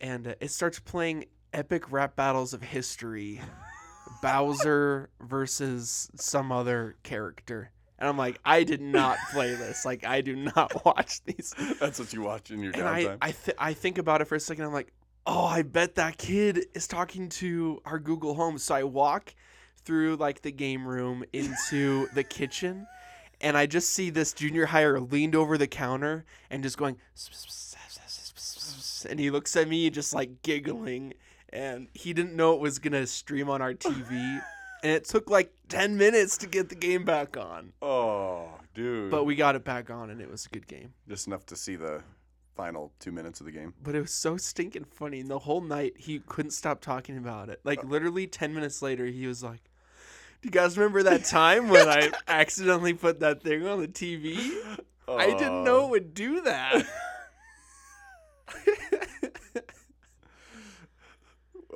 [0.00, 1.24] And uh, it starts playing
[1.54, 3.40] epic rap battles of history,
[4.22, 7.70] Bowser versus some other character.
[7.98, 9.84] And I'm like, I did not play this.
[9.86, 11.54] Like, I do not watch these.
[11.80, 13.18] That's what you watch in your And I, downtime.
[13.22, 14.64] I, th- I think about it for a second.
[14.66, 14.92] I'm like,
[15.26, 18.58] oh, I bet that kid is talking to our Google Home.
[18.58, 19.34] So I walk
[19.86, 22.86] through like the game room into the kitchen,
[23.40, 26.96] and I just see this junior higher leaned over the counter and just going,
[29.08, 31.14] and he looks at me just like giggling,
[31.50, 34.42] and he didn't know it was gonna stream on our TV.
[34.82, 37.72] And it took like 10 minutes to get the game back on.
[37.82, 39.10] oh, dude.
[39.10, 40.92] But we got it back on, and it was a good game.
[41.08, 42.02] just enough to see the
[42.54, 43.74] final two minutes of the game.
[43.82, 45.20] but it was so stinking funny.
[45.20, 47.60] And the whole night he couldn't stop talking about it.
[47.64, 47.88] Like uh.
[47.88, 49.70] literally ten minutes later, he was like, "Do
[50.46, 54.56] you guys remember that time when I accidentally put that thing on the TV?
[55.08, 56.86] I didn't know it would do that."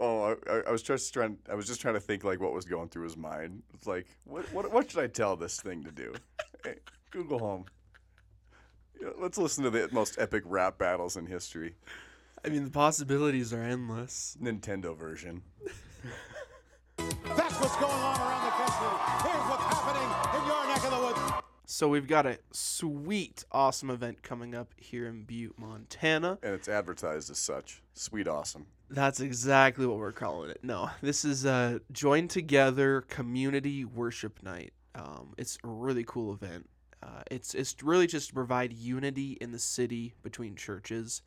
[0.02, 1.36] Oh, I, I- was just trying.
[1.50, 3.62] I was just trying to think like what was going through his mind.
[3.74, 6.14] It's like, what, what, what should I tell this thing to do?
[6.64, 6.76] Hey,
[7.10, 7.64] Google Home.
[9.18, 11.74] Let's listen to the most epic rap battles in history.
[12.44, 14.36] I mean, the possibilities are endless.
[14.42, 15.40] Nintendo version.
[17.24, 18.88] That's what's going on around the country.
[19.22, 21.44] Here's what's happening in your neck of the woods.
[21.66, 26.38] So we've got a sweet, awesome event coming up here in Butte, Montana.
[26.42, 27.82] And it's advertised as such.
[27.94, 28.66] Sweet awesome.
[28.90, 30.58] That's exactly what we're calling it.
[30.64, 34.72] No, this is a join together community worship night.
[34.96, 36.68] Um, it's a really cool event.
[37.02, 41.22] Uh, it's it's really just to provide unity in the city between churches,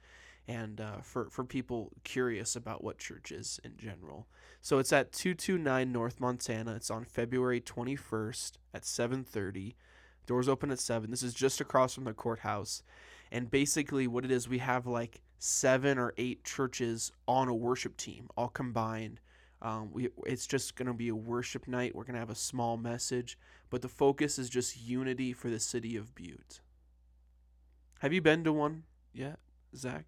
[0.47, 4.27] and uh, for for people curious about what church is in general.
[4.61, 6.75] So it's at two two nine North Montana.
[6.75, 9.75] It's on February twenty first at seven thirty.
[10.25, 11.11] Doors open at seven.
[11.11, 12.81] This is just across from the courthouse,
[13.33, 17.97] And basically, what it is, we have like seven or eight churches on a worship
[17.97, 19.19] team, all combined.
[19.59, 21.95] Um, we, it's just going to be a worship night.
[21.95, 23.39] We're going to have a small message,
[23.71, 26.59] but the focus is just unity for the city of Butte.
[28.01, 28.83] Have you been to one
[29.13, 29.39] yet,
[29.75, 30.05] Zach?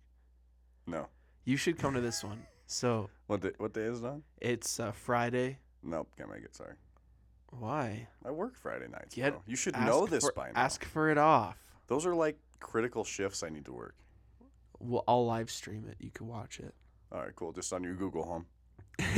[0.88, 1.08] No.
[1.46, 2.44] You should come to this one.
[2.68, 4.24] So What day, what day is it on?
[4.42, 5.60] it's uh, Friday.
[5.84, 6.56] Nope, can't make it.
[6.56, 6.74] Sorry.
[7.52, 8.08] Why?
[8.26, 9.14] I work Friday nights.
[9.16, 9.42] Get- bro.
[9.46, 10.60] You should Ask know this for- by now.
[10.62, 11.58] Ask for it off.
[11.88, 13.96] Those are like critical shifts I need to work.
[14.80, 15.98] Well, I'll live stream it.
[16.00, 16.74] You can watch it.
[17.12, 17.54] All right, cool.
[17.54, 18.46] Just on your Google Home.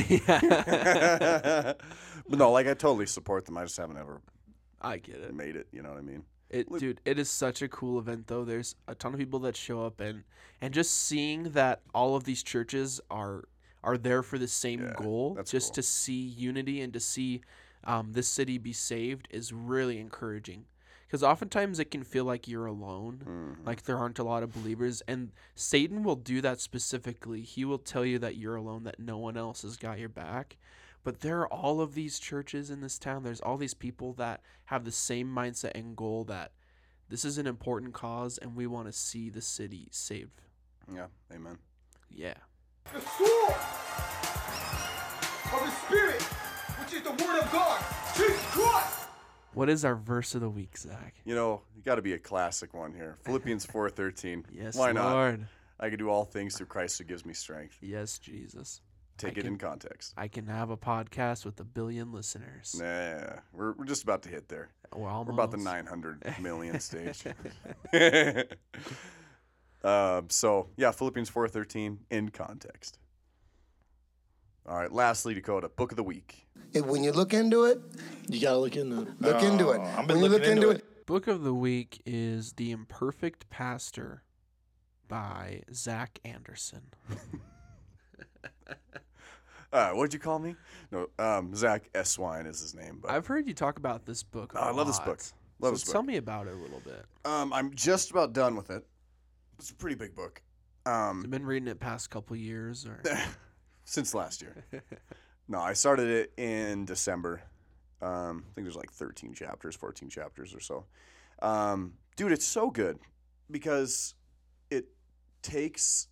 [0.07, 1.73] yeah.
[2.29, 3.57] but no, like I totally support them.
[3.57, 4.21] I just haven't ever
[4.81, 5.33] I get it.
[5.33, 5.67] made it.
[5.71, 6.23] You know what I mean?
[6.49, 8.45] It, Look- dude, it is such a cool event though.
[8.45, 10.23] There's a ton of people that show up and
[10.61, 13.43] and just seeing that all of these churches are
[13.83, 15.75] are there for the same Yeah, goal, just cool.
[15.75, 17.41] to see unity and to see
[17.83, 20.65] um, this city be saved is really encouraging.
[21.05, 23.21] Because oftentimes it can feel like you're alone,
[23.59, 23.65] Mhm.
[23.65, 27.43] like there aren't a lot of believers, and Satan will do that specifically.
[27.43, 30.57] He will tell you that you're alone, that no one else has got your back.
[31.07, 33.23] But there are all of these churches in this town.
[33.23, 36.51] There's all these people that have the same mindset and goal that
[37.07, 40.41] this is an important cause and we want to see the city saved.
[40.93, 41.59] Yeah, amen.
[42.11, 42.33] Yeah.
[42.93, 43.55] the sword
[45.53, 47.81] of the Spirit, which is the Word of God,
[48.17, 49.07] Jesus Christ.
[49.53, 51.15] What is our verse of the week, Zach?
[51.23, 53.17] You know, you got to be a classic one here.
[53.23, 54.43] Philippians 4:13.
[54.51, 55.13] Yes, Why not?
[55.13, 55.47] Lord.
[55.79, 57.77] I can do all things through Christ who gives me strength.
[57.79, 58.81] Yes, Jesus.
[59.17, 60.13] Take I it can- in context.
[60.17, 62.75] I can have a podcast with a billion listeners.
[62.79, 64.69] Nah, we're, we're just about to hit there.
[64.95, 65.27] We're almost.
[65.27, 67.23] We're about the 900 million stage.
[69.83, 72.99] um, so yeah, Philippians 4:13 in context.
[74.67, 74.91] All right.
[74.91, 76.47] Lastly, Dakota, book of the week.
[76.73, 77.79] When you look into it,
[78.27, 79.07] You gotta look into it.
[79.21, 79.79] look into it.
[79.81, 82.51] Oh, I've been when you look looking into, into it, Book of the week is
[82.53, 84.23] The Imperfect Pastor
[85.07, 86.81] by Zach Anderson.
[89.71, 90.55] Uh, what'd you call me?
[90.91, 92.99] No, um, Zach Eswine is his name.
[93.01, 94.53] But I've heard you talk about this book.
[94.55, 95.19] Oh, I love this book.
[95.59, 95.93] Love so this book.
[95.93, 97.05] Tell me about it a little bit.
[97.25, 98.85] um, I'm just about done with it.
[99.59, 100.41] It's a pretty big book.
[100.85, 103.01] Um, I've been reading it past couple years, or
[103.83, 104.63] since last year.
[105.47, 107.41] no, I started it in December.
[108.01, 110.85] Um, I think there's like 13 chapters, 14 chapters or so.
[111.41, 112.99] Um, dude, it's so good
[113.51, 114.15] because
[114.69, 114.85] it
[115.41, 116.07] takes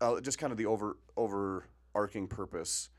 [0.00, 1.66] uh, just kind of the over over
[1.98, 2.90] overarching purpose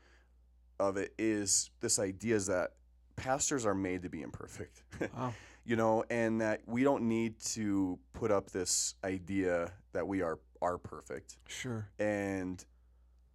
[0.78, 2.72] of it is this idea is that
[3.16, 4.82] pastors are made to be imperfect.
[5.16, 5.32] wow,
[5.64, 10.38] you know, and that we don't need to put up this idea that we are
[10.62, 12.64] are perfect sure, and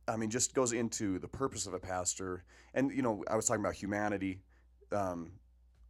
[0.07, 2.43] I mean, just goes into the purpose of a pastor.
[2.73, 4.41] And you know, I was talking about humanity.
[4.91, 5.31] Um,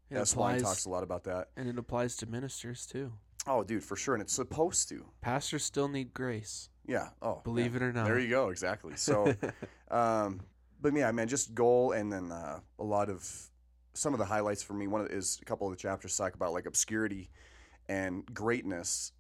[0.10, 1.50] it Eswine talks a lot about that.
[1.58, 3.12] and it applies to ministers too.
[3.48, 5.06] Oh, dude, for sure, and it's supposed to.
[5.22, 6.70] Pastors still need grace.
[6.88, 7.10] Yeah.
[7.22, 7.78] Oh, Believe yeah.
[7.78, 8.06] it or not.
[8.06, 8.50] There you go.
[8.50, 8.96] Exactly.
[8.96, 9.34] So,
[9.92, 10.42] um,
[10.82, 13.28] but yeah, man, just goal, and then uh, a lot of
[13.94, 14.88] some of the highlights for me.
[14.88, 17.30] One of the, is a couple of the chapters talk about like obscurity
[17.88, 19.12] and greatness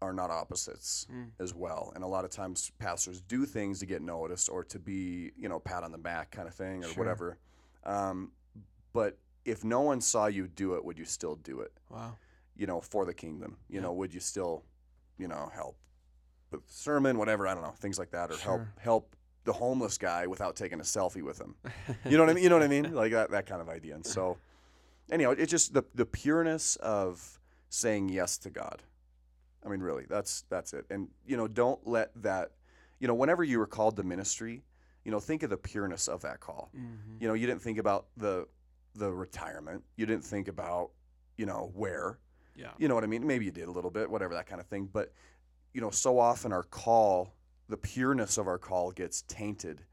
[0.00, 1.30] are not opposites Mm.
[1.40, 1.92] as well.
[1.94, 5.48] And a lot of times pastors do things to get noticed or to be, you
[5.48, 7.02] know, pat on the back kind of thing or Sure.
[7.02, 7.38] whatever.
[7.84, 8.30] Um,
[8.92, 11.72] but if no one saw you do it, would you still do it?
[11.90, 12.16] Wow.
[12.56, 13.56] You know, for the kingdom.
[13.68, 13.82] You Yeah.
[13.86, 14.62] know, would you still,
[15.16, 15.76] you know, help
[16.66, 18.72] sermon, whatever, I don't know, things like that, or help Sure.
[18.80, 21.54] help the homeless guy without taking a selfie with him.
[22.04, 22.42] You know what I mean?
[22.44, 22.92] You know what I mean?
[22.94, 23.94] Like that, that kind of idea.
[23.94, 24.36] And so,
[25.10, 27.40] anyhow, it's just the the pureness of
[27.70, 28.82] saying yes to God.
[29.64, 30.84] I mean, really, that's that's it.
[30.90, 32.52] And you know, don't let that.
[33.00, 34.64] You know, whenever you were called to ministry,
[35.04, 36.70] you know, think of the pureness of that call.
[36.76, 37.20] Mhm.
[37.20, 38.46] You know, you didn't think about the
[38.94, 39.84] the retirement.
[39.96, 40.90] You didn't think about
[41.36, 42.18] you know where.
[42.56, 42.72] Yeah.
[42.76, 43.24] You know what I mean?
[43.24, 44.86] Maybe you did a little bit, whatever that kind of thing.
[44.92, 45.12] But
[45.78, 47.32] you know, so often our call,
[47.68, 49.84] the pureness of our call, gets tainted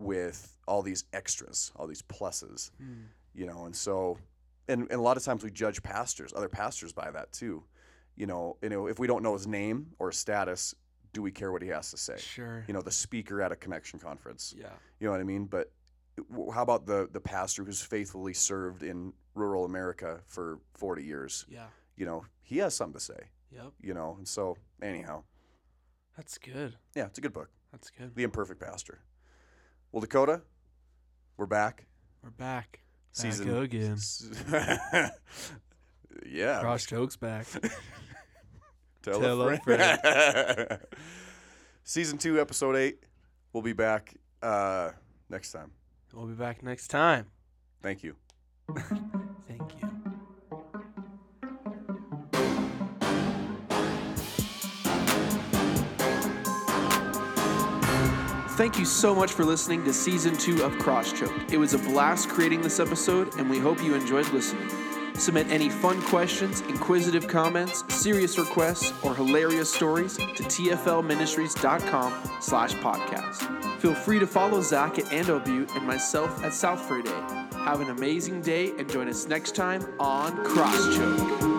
[0.00, 2.72] with all these extras, all these pluses.
[2.82, 3.04] Mm.
[3.32, 4.18] You know, and so,
[4.66, 7.62] and, and a lot of times we judge pastors, other pastors, by that too.
[8.16, 10.74] You know, you know, if we don't know his name or his status,
[11.12, 12.16] do we care what he has to say?
[12.18, 12.64] Sure.
[12.66, 14.52] You know, the speaker at a connection conference.
[14.58, 14.66] yeah.
[14.98, 15.44] You know what I mean?
[15.44, 15.70] But
[16.52, 21.46] how about the the pastor who's faithfully served in rural America for 40 years?
[21.48, 21.66] Yeah.
[21.96, 23.72] You know, he has something to say, Yep.
[23.80, 24.14] you know.
[24.18, 25.24] And so, anyhow,
[26.16, 26.76] That's good.
[26.94, 27.50] yeah, it's a good book.
[27.72, 28.14] That's good.
[28.14, 29.00] The Imperfect Pastor.
[29.92, 30.42] Well, Dakota,
[31.36, 31.86] we're back.
[32.22, 32.80] We're back.
[33.12, 33.96] Season Back again.
[36.26, 36.60] yeah.
[36.60, 37.46] Crosschoke's back.
[39.02, 40.78] Tell, Tell a a friend.
[41.84, 43.04] Season two, episode eight.
[43.52, 44.90] We'll be back uh,
[45.28, 45.72] next time.
[46.12, 47.26] We'll be back next time.
[47.82, 48.14] Thank you.
[49.48, 49.89] Thank you.
[58.60, 61.50] Thank you so much for listening to season two of Crosschoke.
[61.50, 64.68] It was a blast creating this episode, and we hope you enjoyed listening.
[65.14, 73.80] Submit any fun questions, inquisitive comments, serious requests, or hilarious stories to tflministries.com slash podcast.
[73.80, 77.08] Feel free to follow Zach at Ando and myself at South Friday.
[77.64, 81.49] Have an amazing day and join us next time on Crosschoke.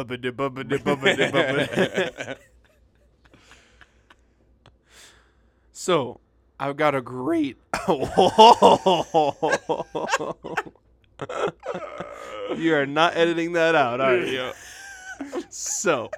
[0.00, 2.36] Bubbidi, bubbidi, bubbidi, bubbidi.
[5.72, 6.20] So,
[6.58, 7.58] I've got a great.
[12.56, 14.52] you are not editing that out, are you?
[15.50, 16.10] So,